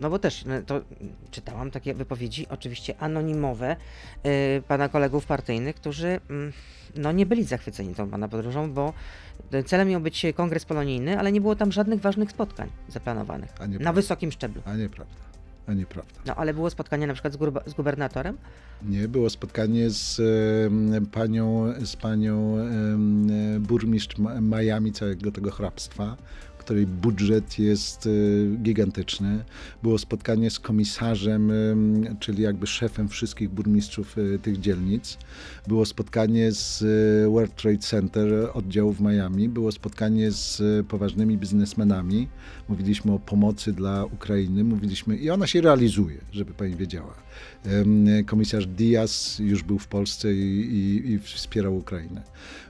[0.00, 0.80] No bo też no, to
[1.30, 3.76] czytałam takie wypowiedzi, oczywiście anonimowe,
[4.26, 6.52] y, pana kolegów partyjnych, którzy mm,
[6.96, 8.92] no, nie byli zachwyceni tą pana podróżą, bo
[9.66, 14.32] celem miał być kongres polonijny, ale nie było tam żadnych ważnych spotkań zaplanowanych na wysokim
[14.32, 14.62] szczeblu.
[14.64, 15.14] A nieprawda.
[15.66, 16.20] A nieprawda.
[16.26, 17.38] No ale było spotkanie na przykład z,
[17.70, 18.38] z gubernatorem?
[18.82, 20.20] Nie, było spotkanie z
[20.66, 23.28] em, panią, z panią em,
[23.60, 26.16] burmistrz Miami, całego tego hrabstwa,
[26.66, 28.10] której budżet jest e,
[28.62, 29.44] gigantyczny.
[29.82, 35.18] Było spotkanie z komisarzem, em, czyli jakby szefem wszystkich burmistrzów e, tych dzielnic.
[35.68, 36.84] Było spotkanie z
[37.32, 39.48] World Trade Center oddziału w Miami.
[39.48, 42.28] Było spotkanie z poważnymi biznesmenami.
[42.68, 44.64] Mówiliśmy o pomocy dla Ukrainy.
[44.64, 47.25] Mówiliśmy, i ona się realizuje, żeby pani wiedziała.
[48.26, 52.22] Komisarz Diaz już był w Polsce i, i, i wspierał Ukrainę.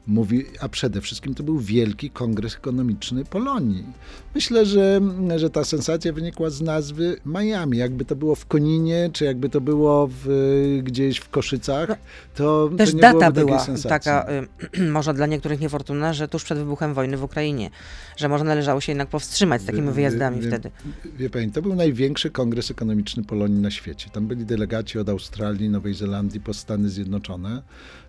[0.07, 3.85] Mówi, a przede wszystkim to był wielki kongres ekonomiczny Polonii.
[4.35, 5.01] Myślę, że,
[5.37, 7.79] że ta sensacja wynikła z nazwy Miami.
[7.79, 10.29] Jakby to było w Koninie, czy jakby to było w,
[10.83, 11.89] gdzieś w Koszycach,
[12.35, 13.89] to, Też to data była sensacji.
[13.89, 14.27] taka,
[14.79, 17.71] y, może dla niektórych niefortunna, że tuż przed wybuchem wojny w Ukrainie,
[18.17, 20.71] że może należało się jednak powstrzymać z takimi Wie- wyjazdami wie- wtedy.
[21.19, 24.11] Wie pani, to był największy kongres ekonomiczny Polonii na świecie.
[24.13, 27.63] Tam byli delegaci od Australii, Nowej Zelandii po Stany Zjednoczone.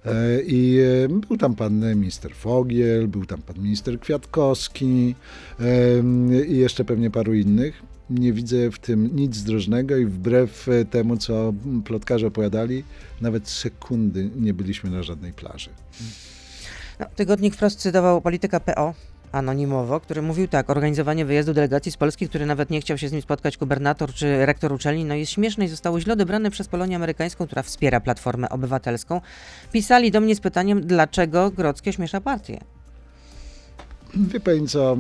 [0.06, 5.16] E, I e, był tam pan minister Fogiel, był tam pan minister Kwiatkowski
[5.60, 7.84] e, i jeszcze pewnie paru innych.
[8.10, 11.54] Nie widzę w tym nic zdrożnego i wbrew e, temu, co
[11.86, 12.84] plotkarze opowiadali,
[13.22, 15.70] nawet sekundy nie byliśmy na żadnej plaży.
[17.00, 18.94] No, tygodnik wprost cytował polityka PO
[19.32, 23.12] anonimowo, który mówił tak, organizowanie wyjazdu delegacji z Polski, który nawet nie chciał się z
[23.12, 26.96] nim spotkać gubernator czy rektor uczelni, no jest śmieszne i zostało źle odebrane przez Polonię
[26.96, 29.22] Amerykańską, która wspiera Platformę Obywatelską.
[29.72, 32.77] Pisali do mnie z pytaniem, dlaczego Grodzkie śmiesza partię.
[34.16, 34.98] Wie pani co,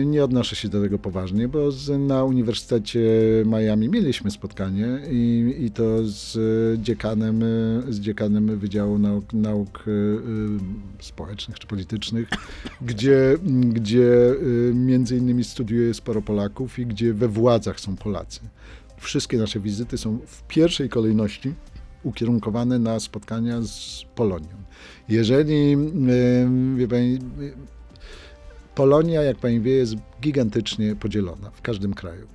[0.00, 3.00] y, nie odnoszę się do tego poważnie, bo na Uniwersytecie
[3.46, 6.38] Miami mieliśmy spotkanie i, i to z
[6.80, 10.18] dziekanem, y, z dziekanem Wydziału Nauk, Nauk y,
[11.00, 12.28] Społecznych czy Politycznych,
[12.80, 13.38] gdzie,
[13.72, 14.10] gdzie
[14.74, 18.40] między innymi studiuje sporo Polaków i gdzie we władzach są Polacy.
[18.98, 21.54] Wszystkie nasze wizyty są w pierwszej kolejności
[22.02, 24.62] ukierunkowane na spotkania z Polonią.
[25.08, 25.76] Jeżeli,
[26.76, 27.18] wie pani,
[28.74, 32.26] Polonia, jak pani wie, jest gigantycznie podzielona w każdym kraju.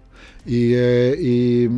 [0.45, 1.69] I, e, i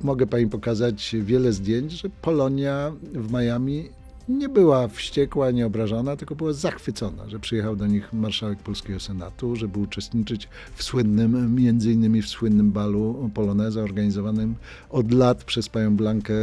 [0.00, 3.88] mogę pani pokazać wiele zdjęć, że Polonia w Miami
[4.28, 9.56] nie była wściekła, nie obrażona, tylko była zachwycona, że przyjechał do nich marszałek polskiego senatu,
[9.56, 14.54] żeby uczestniczyć w słynnym, między innymi w słynnym balu Poloneza organizowanym
[14.90, 16.34] od lat przez panią Blankę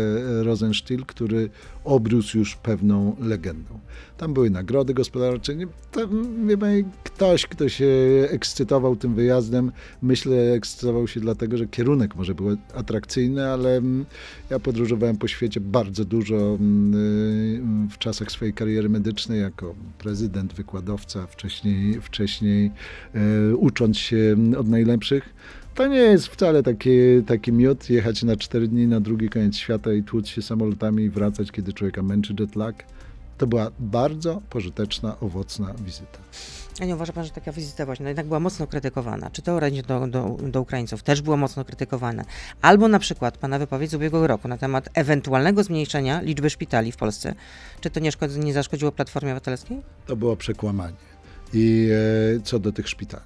[0.44, 1.50] Rosenstiel, który
[1.84, 3.80] obrósł już pewną legendą.
[4.20, 5.54] Tam były nagrody gospodarcze.
[5.92, 6.08] To,
[6.48, 7.88] wie ktoś, kto się
[8.30, 14.06] ekscytował tym wyjazdem, myślę, ekscytował się dlatego, że kierunek może był atrakcyjny, ale mm,
[14.50, 16.94] ja podróżowałem po świecie bardzo dużo mm,
[17.88, 22.72] y, w czasach swojej kariery medycznej jako prezydent, wykładowca, wcześniej, wcześniej
[23.16, 25.34] e, ucząc się od najlepszych.
[25.76, 26.90] To nie jest wcale taki,
[27.28, 31.10] taki miód jechać na cztery dni na drugi koniec świata i tłuc się samolotami i
[31.10, 32.99] wracać, kiedy człowieka męczy jet lag.
[33.40, 36.20] To była bardzo pożyteczna, owocna wizyta.
[36.82, 39.30] A nie uważa pan, że taka wizyta właśnie no jednak była mocno krytykowana?
[39.30, 42.26] Czy to orędzie do, do, do Ukraińców też było mocno krytykowane?
[42.62, 46.98] Albo na przykład pana wypowiedź z ubiegłego roku na temat ewentualnego zmniejszenia liczby szpitali w
[46.98, 47.36] Polsce.
[47.82, 49.82] Czy to nie, szkodzi, nie zaszkodziło Platformie Obywatelskiej?
[50.06, 50.96] To było przekłamanie.
[51.54, 51.90] I
[52.38, 53.24] e, co do tych szpitali.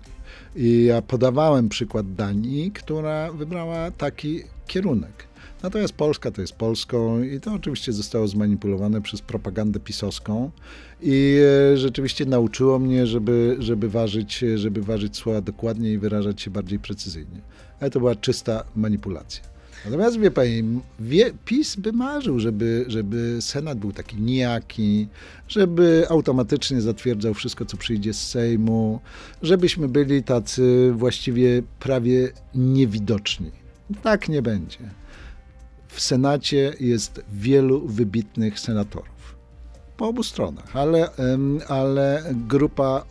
[0.55, 5.32] I ja podawałem przykład Danii, która wybrała taki kierunek.
[5.63, 10.51] Natomiast Polska to jest Polską i to oczywiście zostało zmanipulowane przez propagandę pisowską
[11.01, 11.39] i
[11.73, 16.79] e, rzeczywiście nauczyło mnie, żeby, żeby, ważyć, żeby ważyć słowa dokładnie i wyrażać się bardziej
[16.79, 17.41] precyzyjnie.
[17.79, 19.43] Ale to była czysta manipulacja.
[19.85, 20.63] Natomiast wie pani,
[20.99, 25.07] wie, PiS by marzył, żeby, żeby Senat był taki nijaki,
[25.47, 28.99] żeby automatycznie zatwierdzał wszystko, co przyjdzie z Sejmu,
[29.41, 33.51] żebyśmy byli tacy właściwie prawie niewidoczni.
[34.03, 35.02] Tak nie będzie.
[35.93, 39.35] W Senacie jest wielu wybitnych senatorów.
[39.97, 41.09] Po obu stronach, ale,
[41.67, 43.05] ale grupa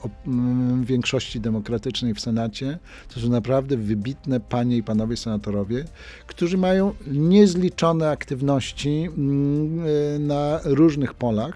[0.82, 2.78] większości demokratycznej w Senacie
[3.14, 5.84] to są naprawdę wybitne panie i panowie senatorowie,
[6.26, 11.54] którzy mają niezliczone aktywności e, na różnych polach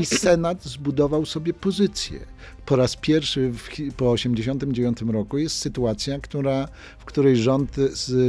[0.00, 2.20] i Senat zbudował sobie pozycję.
[2.66, 7.76] Po raz pierwszy w, po 1989 roku jest sytuacja, która, w której rząd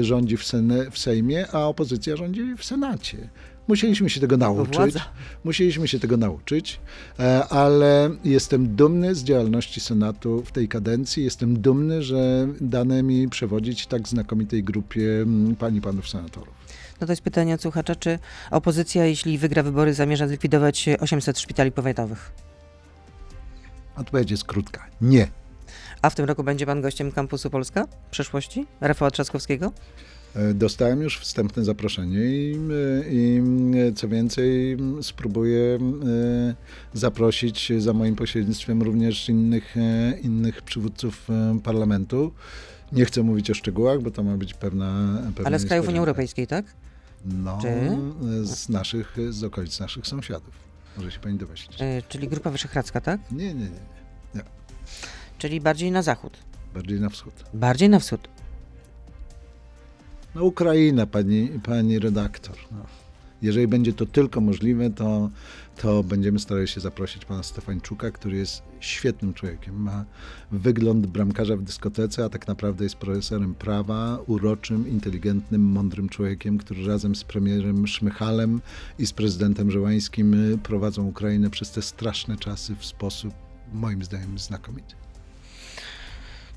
[0.01, 3.29] rządzi w, Sene, w Sejmie, a opozycja rządzi w Senacie.
[3.67, 4.95] Musieliśmy się tego nauczyć.
[5.43, 6.79] Musieliśmy się tego nauczyć,
[7.19, 11.23] e, ale jestem dumny z działalności Senatu w tej kadencji.
[11.23, 16.60] Jestem dumny, że dane mi przewodzić tak znakomitej grupie mm, pań i panów senatorów.
[17.01, 18.19] No to jest pytanie od słuchacza, czy
[18.51, 22.31] opozycja, jeśli wygra wybory, zamierza zlikwidować 800 szpitali powiatowych?
[23.95, 24.87] Odpowiedź jest krótka.
[25.01, 25.27] Nie.
[26.01, 28.67] A w tym roku będzie pan gościem kampusu Polska w przyszłości?
[28.81, 29.71] Rafała Trzaskowskiego?
[30.35, 33.41] E, Dostałem już wstępne zaproszenie i, e, i
[33.89, 35.79] e, co więcej spróbuję
[36.93, 39.75] zaprosić za moim pośrednictwem również innych,
[40.21, 41.27] innych przywódców
[41.63, 42.31] parlamentu.
[42.91, 45.21] Nie chcę mówić o szczegółach, bo to ma być pewna...
[45.35, 45.99] pewna Ale z krajów Unii.
[45.99, 46.65] Europejskiej, tak?
[47.25, 47.97] No, Czy?
[48.45, 50.53] z naszych, z okolic naszych sąsiadów.
[50.97, 51.81] Może się pani domyślić.
[51.81, 53.31] E, czyli Grupa Wyszehradzka, tak?
[53.31, 53.69] Nie, nie,
[54.35, 54.43] nie.
[55.37, 56.37] Czyli bardziej na zachód.
[56.73, 57.33] Bardziej na wschód.
[57.53, 58.27] Bardziej na wschód.
[60.35, 62.55] No Ukraina, pani, pani redaktor.
[62.71, 62.85] No.
[63.41, 65.29] Jeżeli będzie to tylko możliwe, to,
[65.77, 69.81] to będziemy starali się zaprosić pana Stefańczuka, który jest świetnym człowiekiem.
[69.81, 70.05] Ma
[70.51, 76.87] wygląd bramkarza w dyskotece, a tak naprawdę jest profesorem prawa, uroczym, inteligentnym, mądrym człowiekiem, który
[76.87, 78.61] razem z premierem Szmychalem
[78.99, 83.33] i z prezydentem Żołańskim prowadzą Ukrainę przez te straszne czasy w sposób,
[83.73, 84.95] moim zdaniem, znakomity.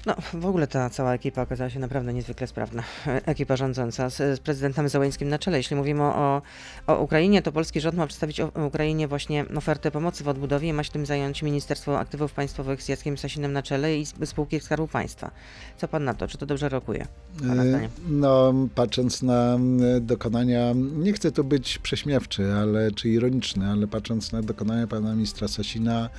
[0.06, 2.82] No, w ogóle ta cała ekipa okazała się naprawdę niezwykle sprawna.
[3.26, 5.56] Ekipa rządząca z, z prezydentem Załańskim na czele.
[5.56, 6.42] Jeśli mówimy o,
[6.86, 10.84] o Ukrainie, to polski rząd ma przedstawić Ukrainie właśnie ofertę pomocy w odbudowie i ma
[10.84, 15.30] się tym zająć Ministerstwo Aktywów Państwowych z Jackiem Sasinem na czele i spółki Skarbu Państwa.
[15.76, 16.28] Co pan na to?
[16.28, 17.06] Czy to dobrze rokuje?
[17.36, 17.90] Zdaniem?
[18.08, 19.58] No, patrząc na
[20.00, 25.48] dokonania, nie chcę tu być prześmiewczy, ale czy ironiczny, ale patrząc na dokonania pana ministra
[25.48, 26.10] Sasina,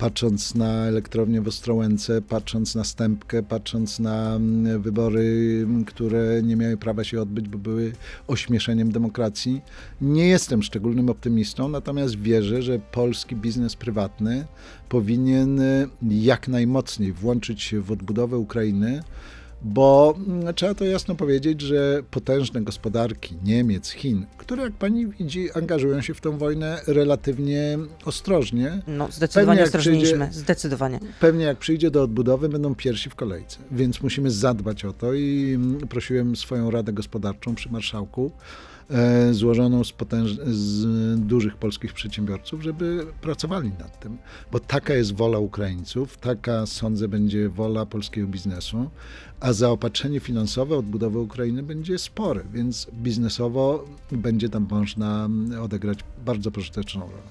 [0.00, 4.40] patrząc na elektrownię w Ostrołęce, patrząc na Stępkę, patrząc na
[4.78, 7.92] wybory, które nie miały prawa się odbyć, bo były
[8.26, 9.60] ośmieszeniem demokracji.
[10.00, 14.46] Nie jestem szczególnym optymistą, natomiast wierzę, że polski biznes prywatny
[14.88, 15.60] powinien
[16.02, 19.02] jak najmocniej włączyć się w odbudowę Ukrainy
[19.62, 25.52] bo mm, trzeba to jasno powiedzieć, że potężne gospodarki Niemiec, Chin, które jak pani widzi,
[25.52, 28.82] angażują się w tę wojnę relatywnie ostrożnie.
[28.86, 31.00] No, zdecydowanie ostrożniejśmy, zdecydowanie.
[31.20, 35.52] Pewnie jak przyjdzie do odbudowy, będą pierwsi w kolejce, więc musimy zadbać o to i
[35.54, 38.30] mm, prosiłem swoją Radę Gospodarczą przy marszałku,
[39.30, 40.86] złożoną z, potęż- z
[41.20, 44.18] dużych polskich przedsiębiorców, żeby pracowali nad tym.
[44.52, 48.90] Bo taka jest wola Ukraińców, taka sądzę będzie wola polskiego biznesu,
[49.40, 55.28] a zaopatrzenie finansowe odbudowy Ukrainy będzie spore, więc biznesowo będzie tam można
[55.62, 57.22] odegrać bardzo pożyteczną rolę.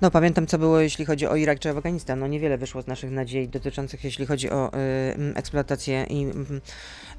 [0.00, 2.18] No pamiętam, co było, jeśli chodzi o Irak czy Afganistan.
[2.18, 6.32] No niewiele wyszło z naszych nadziei dotyczących, jeśli chodzi o y, eksploatację i y,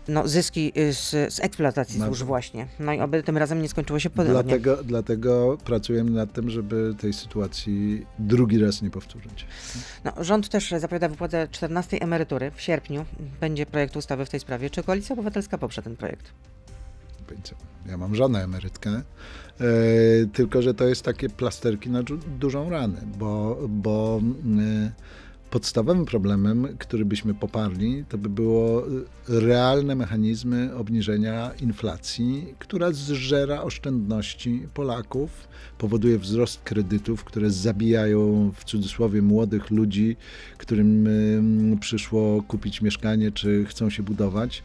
[0.10, 2.06] no, zyski z, z eksploatacji No.
[2.06, 2.68] złóż właśnie.
[2.80, 4.44] No i oby tym razem nie skończyło się podobnie.
[4.44, 9.46] Dlatego, dlatego pracujemy nad tym, żeby tej sytuacji drugi raz nie powtórzyć.
[10.04, 12.52] No, rząd też zapowiada wypłatę 14 emerytury.
[12.56, 13.06] W sierpniu
[13.42, 14.70] będzie projekt ustawy w tej sprawie.
[14.70, 16.34] Czy Koalicja Obywatelska poprze ten projekt?
[17.86, 19.04] Ja mam żonę emerytkę, e,
[20.34, 22.04] tylko że to jest takie plasterki na
[22.40, 24.22] dużą ranę, bo, bo
[24.60, 24.92] e,
[25.50, 28.90] podstawowym problemem, który byśmy poparli, to by było e,
[29.28, 39.22] realne mechanizmy obniżenia inflacji, która zżera oszczędności Polaków, powoduje wzrost kredytów, które zabijają w cudzysłowie
[39.22, 40.18] młodych ludzi,
[40.58, 41.08] którym
[41.80, 44.64] przyszło kupić mieszkanie czy chcą się budować.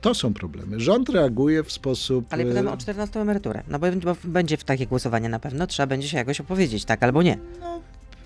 [0.00, 0.80] To są problemy.
[0.80, 2.26] Rząd reaguje w sposób.
[2.30, 3.62] Ale e, pytamy o 14 emeryturę.
[3.68, 5.66] No bo, bo będzie w takie głosowanie na pewno.
[5.66, 7.38] Trzeba będzie się jakoś opowiedzieć, tak albo nie.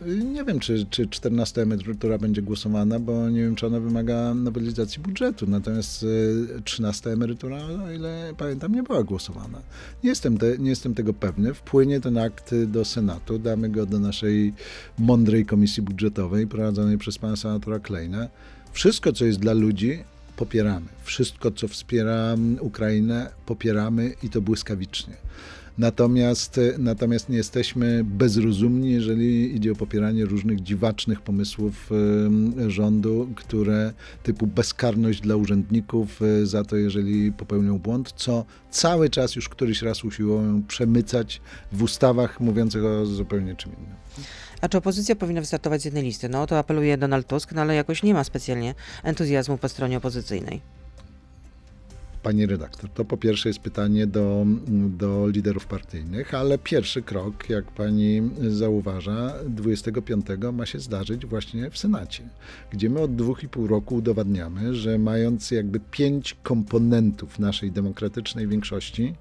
[0.07, 5.03] Nie wiem, czy, czy 14 emerytura będzie głosowana, bo nie wiem, czy ona wymaga nowelizacji
[5.03, 5.47] budżetu.
[5.49, 9.59] Natomiast y, 13 emerytura, o ile pamiętam, nie była głosowana.
[10.05, 11.55] Nie jestem, te, nie jestem tego pewny.
[11.55, 14.53] Wpłynie ten akt do Senatu, damy go do naszej
[14.99, 18.29] mądrej komisji budżetowej prowadzonej przez pana senatora Kleina.
[18.73, 19.99] Wszystko, co jest dla ludzi,
[20.37, 20.87] popieramy.
[21.05, 25.15] Wszystko, co wspiera Ukrainę, popieramy i to błyskawicznie.
[25.79, 31.91] Natomiast, natomiast nie jesteśmy bezrozumni, jeżeli idzie o popieranie różnych dziwacznych pomysłów
[32.67, 39.37] rządu, które typu bezkarność dla urzędników e, za to, jeżeli popełnią błąd, co cały czas
[39.37, 41.41] już któryś raz usiłują przemycać
[41.73, 43.95] w ustawach mówiących o zupełnie czym innym.
[44.61, 46.29] A czy opozycja powinna wystartować z jednej listy?
[46.29, 50.80] No to apeluje Donald Tusk, no ale jakoś nie ma specjalnie entuzjazmu po stronie opozycyjnej.
[52.23, 54.47] Pani redaktor, to po pierwsze jest pytanie do,
[54.99, 61.79] do liderów partyjnych, ale pierwszy krok, jak pani zauważa, 25 ma się zdarzyć właśnie w
[61.79, 62.23] Senacie,
[62.71, 68.49] gdzie my od dwóch i pół roku udowadniamy, że mając jakby pięć komponentów naszej demokratycznej
[68.49, 69.15] większości,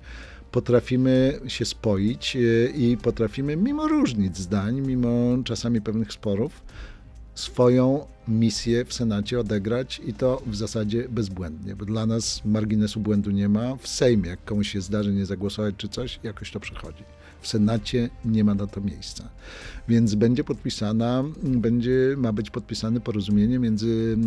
[0.51, 6.61] potrafimy się spoić e, i potrafimy, mimo różnic zdań, mimo czasami pewnych sporów,
[7.39, 13.31] swoją misję w Senacie odegrać i to w zasadzie bezbłędnie, bo dla nas marginesu błędu
[13.31, 13.75] nie ma.
[13.75, 17.03] W Sejmie, jak komuś się zdarzy nie zagłosować czy coś, jakoś to przechodzi.
[17.41, 19.29] W Senacie nie ma na to miejsca.
[19.87, 24.17] Więc będzie podpisana, będzie, ma być podpisane porozumienie między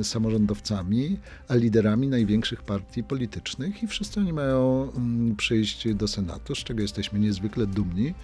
[0.00, 1.18] e, samorządowcami
[1.48, 6.82] a liderami największych partii politycznych i wszyscy oni mają mm, przyjść do Senatu, z czego
[6.82, 8.14] jesteśmy niezwykle dumni,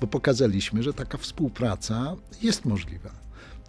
[0.00, 3.21] bo pokazaliśmy, że taka współpraca jest możliwa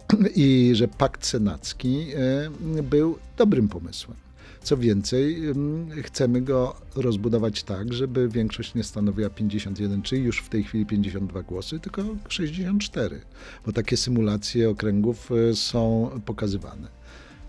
[0.36, 4.16] i że pakt senacki e, był dobrym pomysłem.
[4.62, 10.48] Co więcej, em, chcemy go rozbudować tak, żeby większość nie stanowiła 51, czy już w
[10.48, 13.20] tej chwili 52 głosy, tylko 64,
[13.66, 16.88] bo takie symulacje okręgów e, są pokazywane.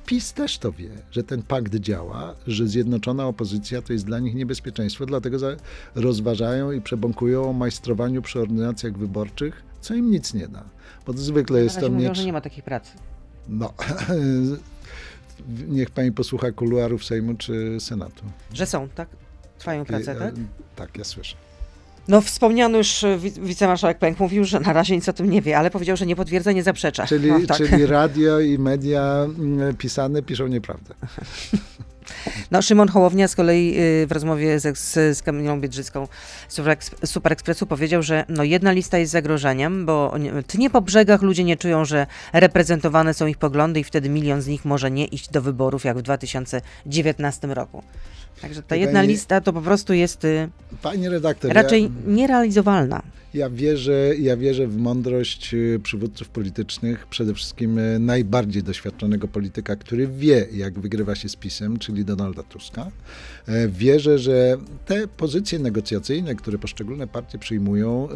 [0.06, 4.36] PiS też to wie, że ten pakt działa, że zjednoczona opozycja to jest dla nich
[4.36, 5.38] niebezpieczeństwo, dlatego
[5.96, 10.64] rozważają i przebąkują o majstrowaniu przy ordynacjach wyborczych, co im nic nie da.
[11.06, 12.18] Bo zwykle jest to mówią, miecz...
[12.18, 12.92] że nie ma takiej pracy.
[13.50, 13.74] No,
[15.68, 18.24] niech pani posłucha kuluarów Sejmu czy Senatu.
[18.54, 19.10] Że są, tak?
[19.58, 20.34] Trwają prace, Ja- tak?
[20.76, 21.36] Tak, ja słyszę.
[22.08, 25.42] No wspomniany już e, wi- wicemarszałek Pęk mówił, że na razie nic o tym nie
[25.42, 27.08] wie, ale powiedział, że nie potwierdza, nie zaprzecza.
[27.08, 27.58] Czyli, no, tak.
[27.58, 30.96] czyli radio i media mm, pisane piszą nieprawdę.
[32.52, 36.08] No, Szymon Hołownia z kolei y, w rozmowie z, z, z Kamilą Biedrzycką
[36.48, 40.70] z Super, Eks- Super Expressu powiedział, że no, jedna lista jest zagrożeniem, bo nie- tnie
[40.70, 44.66] po brzegach ludzie nie czują, że reprezentowane są ich poglądy i wtedy milion z nich
[44.66, 47.84] może nie iść do wyborów jak w 2019 roku.
[48.42, 50.50] Także ta jedna lista to po prostu jest y,
[50.82, 53.02] Pani redaktor, raczej ja, nierealizowalna.
[53.34, 59.76] ja, wierzę, ja wierzę w mądrość y, przywódców politycznych, przede wszystkim y, najbardziej doświadczonego polityka,
[59.76, 62.92] który wie, jak wygrywa się z PiSem, czyli Donalda Tuska.
[63.48, 68.08] E, Wierzę, że te pozycje negocjacyjne, które poszczególne partie przyjmują,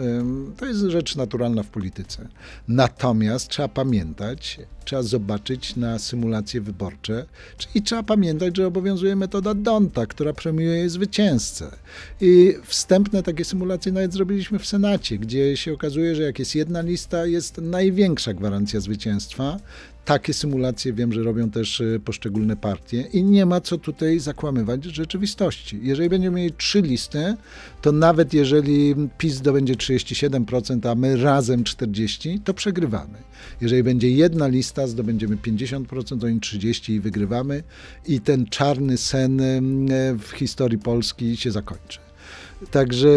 [0.58, 2.28] to jest rzecz naturalna w polityce.
[2.68, 7.26] Natomiast trzeba pamiętać, trzeba zobaczyć na symulacje wyborcze
[7.76, 11.72] i trzeba pamiętać, że obowiązuje metoda Donta, która premiuje zwycięzcę.
[12.22, 16.82] I wstępne takie symulacje nawet zrobiliśmy w Senacie, gdzie się okazuje, że jak jest jedna
[16.82, 19.60] lista, jest największa gwarancja zwycięstwa.
[20.06, 24.84] Takie symulacje wiem, że robią też y, poszczególne partie i nie ma co tutaj zakłamywać
[24.84, 25.80] rzeczywistości.
[25.82, 27.36] Jeżeli będziemy mieli trzy listy,
[27.82, 33.18] to nawet jeżeli PiS zdobędzie 37%, a my razem 40%, to przegrywamy.
[33.62, 37.64] Jeżeli będzie jedna lista, zdobędziemy 50%, oni 30% i wygrywamy
[38.08, 39.88] i ten czarny sen em,
[40.20, 42.09] w historii Polski się zakończy.
[42.72, 43.10] Także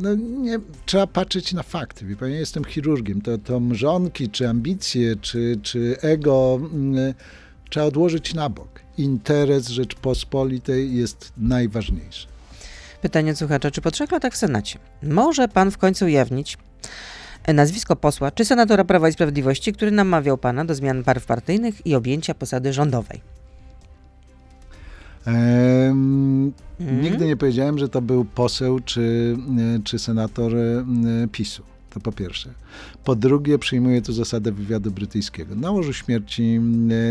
[0.00, 2.06] no, nie, trzeba patrzeć na fakty.
[2.06, 3.20] Wie pani, ja jestem chirurgiem.
[3.20, 7.14] To, to mrzonki, czy ambicje, czy, czy ego mm,
[7.70, 8.80] trzeba odłożyć na bok.
[8.98, 12.26] Interes Rzeczpospolitej jest najważniejszy.
[13.02, 16.58] Pytanie słuchacza, czy po trzech latach w Senacie może pan w końcu ujawnić
[17.48, 21.94] nazwisko posła czy senatora Prawa i Sprawiedliwości, który namawiał pana do zmian barw partyjnych i
[21.94, 23.41] objęcia posady rządowej?
[25.26, 26.52] Mhm.
[27.02, 29.36] Nigdy nie powiedziałem, że to był poseł czy,
[29.76, 30.84] e, czy senator e,
[31.32, 31.62] PiSu.
[31.90, 32.50] To po pierwsze.
[33.04, 35.54] Po drugie, przyjmuję tu zasadę wywiadu brytyjskiego.
[35.54, 36.60] Na łożu śmierci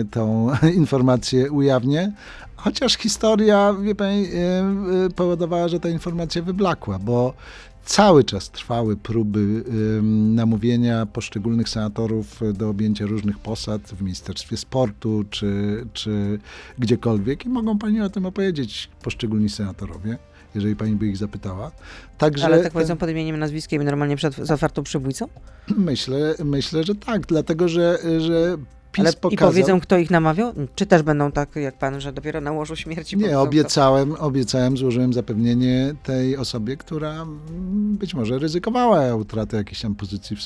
[0.02, 2.12] e, tą informację ujawnię,
[2.56, 4.28] chociaż historia, wie pani,
[5.15, 7.34] powodowała, że ta informacja wyblakła, bo
[7.86, 9.63] cały czas trwały próby
[10.36, 16.39] namówienia poszczególnych senatorów do objęcia różnych posad w Ministerstwie Sportu czy, czy
[16.80, 20.17] gdziekolwiek i mogą pani o tym opowiedzieć poszczególni senatorowie,
[20.56, 21.72] jeżeli pani by ich zapytała.
[22.17, 25.28] Także Ale tak powiedzą pod imieniem, nazwiskiem i normalnie przed z otwartą przybójcą?
[25.78, 28.58] myślę, myślę, że tak, dlatego że, że
[28.91, 29.49] PiS Ale pokazał...
[29.49, 30.54] I powiedzą, kto ich namawiał?
[30.75, 34.15] Czy też będą tak jak pan, że dopiero na łożu śmierci Nie, powiedzą, kto- obiecałem,
[34.19, 37.25] obiecałem, złożyłem zapewnienie tej osobie, która
[37.99, 40.41] być może ryzykowała utratę jakiejś tam pozycji w,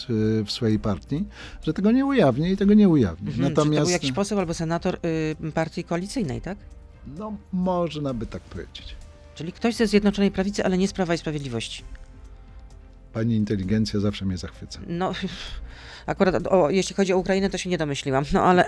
[0.45, 1.25] w swojej partii,
[1.63, 3.27] że tego nie ujawni i tego nie ujawni.
[3.27, 4.97] Mhm, Czy to Natomiast, był jakiś poseł albo senator
[5.45, 6.57] y, partii koalicyjnej, tak?
[7.17, 8.95] no można by tak powiedzieć.
[9.35, 11.83] Czyli ktoś ze Zjednoczonej Prawicy, ale nie z Prawa i Sprawiedliwości.
[13.15, 14.79] Pani inteligencja zawsze mnie zachwyca.
[14.87, 15.11] No,
[16.05, 18.65] akurat o, jeśli chodzi o Ukrainę, to się nie domyśliłam, no ale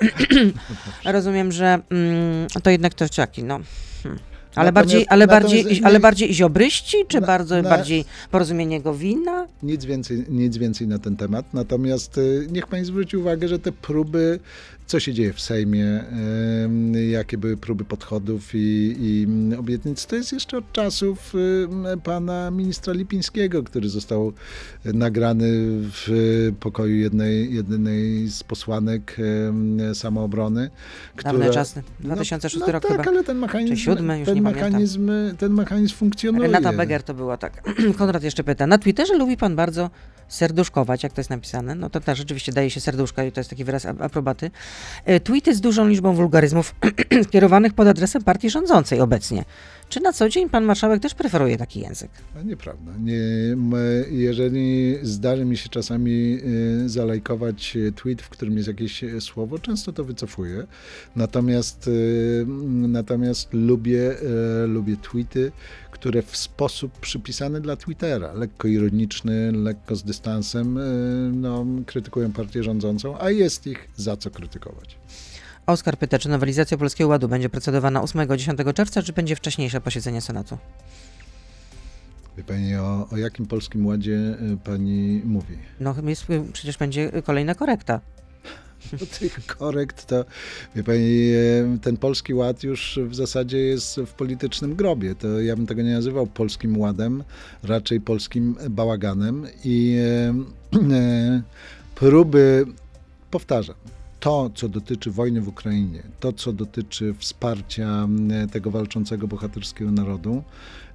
[1.05, 3.59] rozumiem, że mm, to jednak ktoś taki, no.
[4.03, 4.19] Hmm.
[4.55, 9.47] Ale Natomiast- bardziej, ale, bardziej, ale bardziej ziobryści, czy Na- bardzo na- bardziej porozumienie Gowina?
[9.63, 11.53] Nic więcej, nic więcej na ten temat.
[11.53, 14.39] Natomiast y, niech pani zwróci uwagę, że te próby,
[14.87, 16.03] co się dzieje w Sejmie,
[17.09, 21.33] jakie były próby podchodów i, i obietnic, to jest jeszcze od czasów
[22.03, 24.33] pana ministra Lipińskiego, który został
[24.85, 25.47] nagrany
[25.91, 26.07] w
[26.59, 29.17] pokoju jednej, jednej z posłanek
[29.93, 30.69] samoobrony.
[31.23, 33.09] Dawne która- czasy, 2006 no, rok tak, chyba.
[33.09, 34.39] ale ten mechanizm, ten, pamiętam.
[34.39, 36.43] mechanizm, ten mechanizm funkcjonuje.
[36.43, 37.63] Renata Beger to była tak.
[37.97, 38.67] Konrad jeszcze pyta.
[38.67, 39.89] Na Twitterze lubi pan bardzo
[40.27, 41.75] serduszkować, jak to jest napisane.
[41.75, 44.51] No to tak, rzeczywiście daje się serduszka i to jest taki wyraz aprobaty.
[45.05, 46.75] E, Tweety z dużą liczbą wulgaryzmów
[47.27, 49.43] skierowanych pod adresem partii rządzącej obecnie.
[49.89, 52.11] Czy na co dzień pan marszałek też preferuje taki język?
[52.35, 52.91] No nieprawda.
[52.99, 53.19] Nie,
[54.11, 56.39] jeżeli zdarzy mi się czasami
[56.85, 60.67] y, zalajkować y, tweet, w którym jest jakieś y, słowo, często to wycofuję.
[61.15, 61.89] Natomiast,
[62.67, 64.15] natomiast lubię,
[64.67, 65.51] lubię tweety,
[65.91, 70.79] które w sposób przypisany dla Twittera, lekko ironiczny, lekko z dystansem,
[71.41, 74.97] no, krytykują partię rządzącą, a jest ich za co krytykować.
[75.67, 80.57] Oskar pyta, czy nowelizacja Polskiego Ładu będzie procedowana 8-10 czerwca, czy będzie wcześniejsze posiedzenie Senatu?
[82.37, 85.57] Wie pani, o, o jakim polskim ładzie y, pani mówi?
[85.79, 88.01] No jest, przecież będzie kolejna korekta.
[88.99, 90.25] do tych korekt, to
[90.75, 91.31] wie pani,
[91.81, 95.15] ten polski ład już w zasadzie jest w politycznym grobie.
[95.15, 97.23] To ja bym tego nie nazywał polskim ładem,
[97.63, 101.41] raczej polskim bałaganem i e, e,
[101.95, 102.65] próby,
[103.31, 103.75] powtarzam,
[104.19, 108.07] to, co dotyczy wojny w Ukrainie, to, co dotyczy wsparcia
[108.51, 110.43] tego walczącego bohaterskiego narodu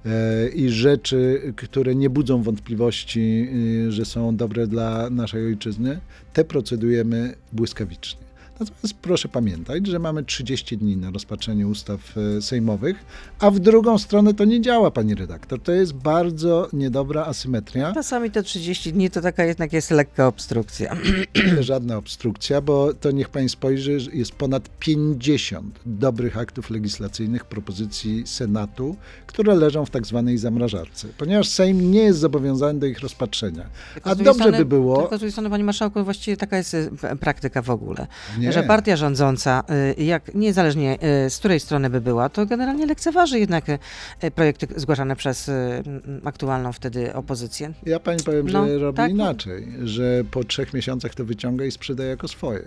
[0.05, 3.47] e, i rzeczy, które nie budzą wątpliwości,
[3.87, 5.99] y, że są dobre dla naszej ojczyzny,
[6.33, 8.22] te procedujemy błyskawicznie.
[8.59, 11.99] Natomiast proszę pamiętać, że mamy 30 dni na rozpatrzenie ustaw
[12.37, 13.05] e, sejmowych,
[13.39, 15.59] a w drugą stronę to nie działa, pani redaktor.
[15.61, 17.93] To jest bardzo niedobra asymetria.
[17.93, 20.95] Czasami te 30 dni to taka jednak jest lekka obstrukcja.
[21.59, 28.95] żadna obstrukcja, bo to niech pani spojrzy, jest ponad 50 dobrych aktów legislacyjnych, propozycji Senatu,
[29.27, 33.65] które leżą w tak zwanej zamrażarce, ponieważ Sejm nie jest zobowiązany do ich rozpatrzenia.
[33.93, 36.75] Tylko A dobrze strony- by było, Tylko z drugiej strony, panie marszałku, właściwie taka jest
[37.01, 38.07] p- praktyka w ogóle.
[38.45, 38.51] Nie.
[38.53, 39.63] Że partia rządząca,
[39.99, 43.79] y, jak niezależnie y, z której strony by była, to generalnie lekceważy jednak y,
[44.35, 45.51] projekty zgłaszane przez
[46.25, 47.73] aktualną wtedy opozycję.
[47.85, 49.11] ja pani powiem, że No, robi tak.
[49.11, 52.63] inaczej, że po trzech miesiącach to wyciąga i sprzedaje jako swoje.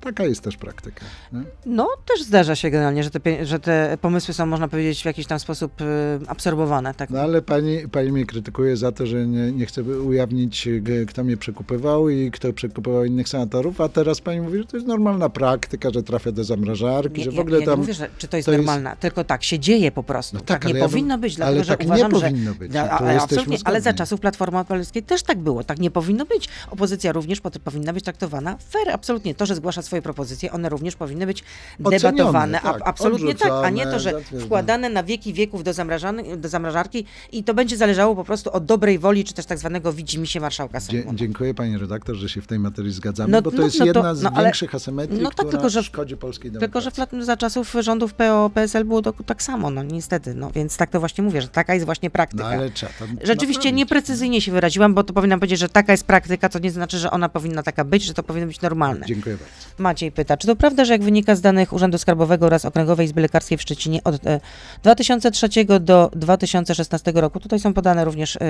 [0.00, 1.04] Taka jest też praktyka.
[1.32, 1.40] nie?
[1.66, 5.26] No, też zdarza się generalnie, że te, że te pomysły są, można powiedzieć, w jakiś
[5.26, 5.84] tam sposób y,
[6.26, 6.94] absorbowane.
[6.94, 7.10] Tak?
[7.10, 10.68] No ale pani, pani mnie krytykuje za to, że nie, nie chcę ujawnić,
[11.08, 14.86] kto mnie przekupywał i kto przekupywał innych senatorów, a teraz pani mówi, że to jest
[14.86, 17.74] normalna praktyka, że trafia do zamrażarki, Nie, że w ja- ogóle ja tam...
[17.74, 20.36] nie mówię, że, czy to jest to jest- normalna, tylko tak się dzieje po prostu.
[20.36, 22.20] No tak, tak, nie ja bym- powinno być, dlatego ale że tak nie uważam, że...
[22.30, 25.64] powinno być, Da, no a- jesteśmy absolutnie, ale za czasów Platformy Obywatelskiej też tak było.
[25.64, 26.48] Tak nie powinno być.
[26.70, 29.34] Opozycja również powinna być traktowana fair, absolutnie.
[29.34, 31.44] To, że zgłasza swoje propozycje, one również powinny być
[31.84, 32.60] Ocenione, debatowane.
[32.60, 34.44] Tak, absolutnie tak, a nie to, że zatwierdzone.
[34.44, 38.64] wkładane na wieki wieków do, zamrażany, do zamrażarki i to będzie zależało po prostu od
[38.64, 41.14] dobrej woli, czy też tak zwanego widzimisię marszałka Dzie- Sejmu.
[41.14, 43.84] dziękuję pani redaktor, że się w tej materii zgadzamy, No- bo to no- jest no
[43.84, 46.80] to- jedna z no ale- większych asymetrii, no tak, która tylko że- szkodzi polskiej Tylko,
[46.80, 47.14] że demokracji.
[47.16, 50.34] w lat, za czasów rządów PO, PSL było to, tak samo, no niestety.
[50.34, 52.46] No więc tak to właśnie mówię, że taka jest właśnie No praktyka.
[52.46, 53.76] ale trzeba to Rzeczywiście naprawić.
[53.76, 57.10] nieprecyzyjnie się wyraziłam, bo to powinnam powiedzieć, że taka jest praktyka, co nie znaczy, że
[57.10, 59.06] ona powinna taka być, że to powinno być normalne.
[59.06, 59.54] Dziękuję bardzo.
[59.78, 63.20] Maciej pyta, czy to prawda, że jak wynika z danych Urzędu Skarbowego oraz Okręgowej Izby
[63.20, 64.40] Lekarskiej w Szczecinie od e,
[64.82, 65.48] 2003
[65.80, 68.40] do 2016 roku, tutaj są podane również e,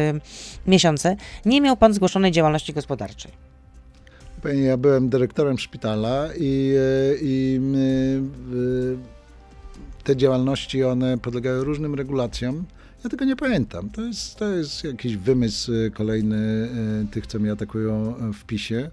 [0.67, 3.33] miesiące, nie miał pan zgłoszonej działalności gospodarczej?
[4.45, 8.99] Ja byłem dyrektorem szpitala i, e, i y, y,
[10.05, 12.65] te działalności, one podlegały różnym regulacjom.
[13.05, 13.91] Ja tego nie pamiętam.
[13.91, 16.69] To jest, to jest jakiś wymysł y, kolejny
[17.05, 18.91] y, tych, co mnie atakują y, w PiSie.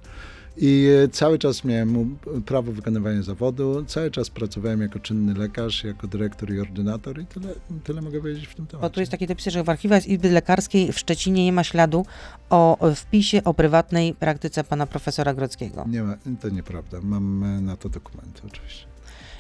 [0.58, 6.08] I e, cały czas miałem prawo wykonywania zawodu, cały czas pracowałem jako czynny lekarz, jako
[6.08, 7.48] dyrektor i ordynator i tyle,
[7.84, 8.94] tyle mogę powiedzieć w tym Bo temacie.
[8.94, 12.06] tu jest taki dopis, że w archiwach Izby Lekarskiej w Szczecinie nie ma śladu
[12.50, 15.86] o wpisie o prywatnej praktyce pana profesora Grodzkiego.
[15.90, 17.02] Nie ma, to nieprawda.
[17.02, 18.86] Mam e, na to dokumenty oczywiście.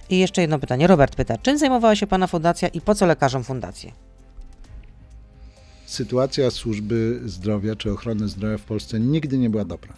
[0.09, 0.88] I jeszcze jedno pytanie.
[0.88, 3.91] Robert pyta, czym zajmowała się pana fundacja i po co lekarzom fundacje?
[5.86, 9.93] sytuacja służby zdrowia czy ochrony zdrowia w Polsce nigdy nie była dobra.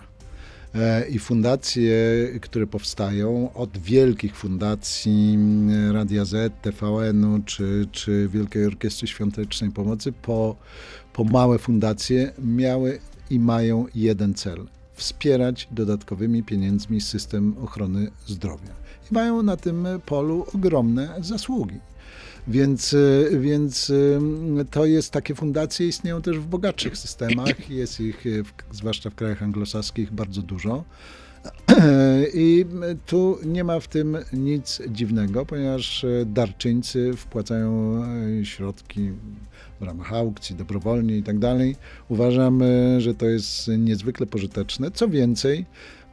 [0.76, 1.94] E, I fundacje,
[2.42, 5.38] które powstają, od wielkich fundacji
[5.92, 10.56] Radia Z, TVN-u czy, czy Wielkiej Orkiestry Świątecznej Pomocy, po,
[11.14, 13.00] po małe fundacje, miały
[13.30, 18.74] i mają jeden cel wspierać dodatkowymi pieniędzmi system ochrony zdrowia.
[19.12, 21.80] I mają na tym polu ogromne zasługi.
[22.48, 24.20] Więc, y, więc y,
[24.72, 29.44] to jest, takie fundacje istnieją też w bogatszych systemach, jest ich y, zwłaszcza w krajach
[29.44, 30.84] anglosaskich bardzo dużo.
[32.34, 32.66] I
[33.06, 38.04] tu nie ma w tym nic dziwnego, ponieważ darczyńcy wpłacają
[38.44, 39.12] środki
[39.80, 41.76] w ramach aukcji, dobrowolnie i tak dalej.
[42.10, 42.64] Uważam,
[42.98, 44.92] że to jest niezwykle pożyteczne.
[44.92, 45.66] Co więcej,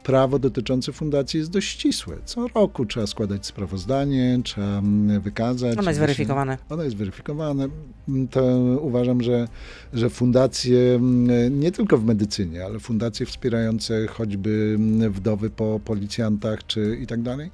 [0.05, 2.17] prawo dotyczące fundacji jest dość ścisłe.
[2.25, 5.77] Co roku trzeba składać sprawozdanie, trzeba mm, wykazać.
[5.77, 6.57] Ono jest weryfikowane.
[6.69, 7.67] Ono jest weryfikowane.
[8.09, 8.41] Mm, To
[8.81, 9.47] uważam, że,
[9.93, 14.77] że fundacje mm, nie tylko w medycynie, ale fundacje wspierające choćby
[15.09, 17.51] wdowy po policjantach czy i tak dalej.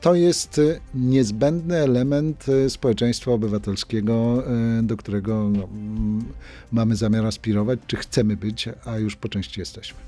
[0.00, 4.44] To jest y, niezbędny element y, społeczeństwa obywatelskiego,
[4.80, 5.68] y, do którego no,
[6.72, 9.98] mamy zamiar aspirować, czy chcemy być, a już po części jesteśmy.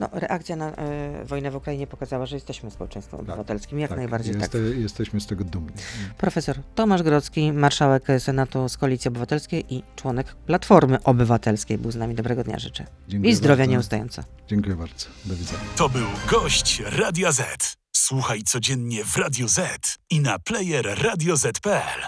[0.00, 4.42] No, reakcja na e, wojnę w Ukrainie pokazała, że jesteśmy społeczeństwem obywatelskim, jak najbardziej tak.
[4.42, 5.72] Jeste, Jesteśmy z tego dumni.
[6.18, 12.14] Profesor Tomasz Grodzki, marszałek Senatu z Koalicji Obywatelskiej i członek Platformy Obywatelskiej był z nami.
[12.14, 12.86] Dobrego dnia życzę.
[13.08, 13.72] Dziękuję I zdrowia bardzo.
[13.72, 14.22] nieustająco.
[14.48, 15.06] Dziękuję bardzo.
[15.24, 15.60] Do widzenia.
[15.76, 17.74] To był gość Radia Z.
[17.96, 19.60] Słuchaj codziennie w Radio Z
[20.10, 22.00] i na player radioz.pl.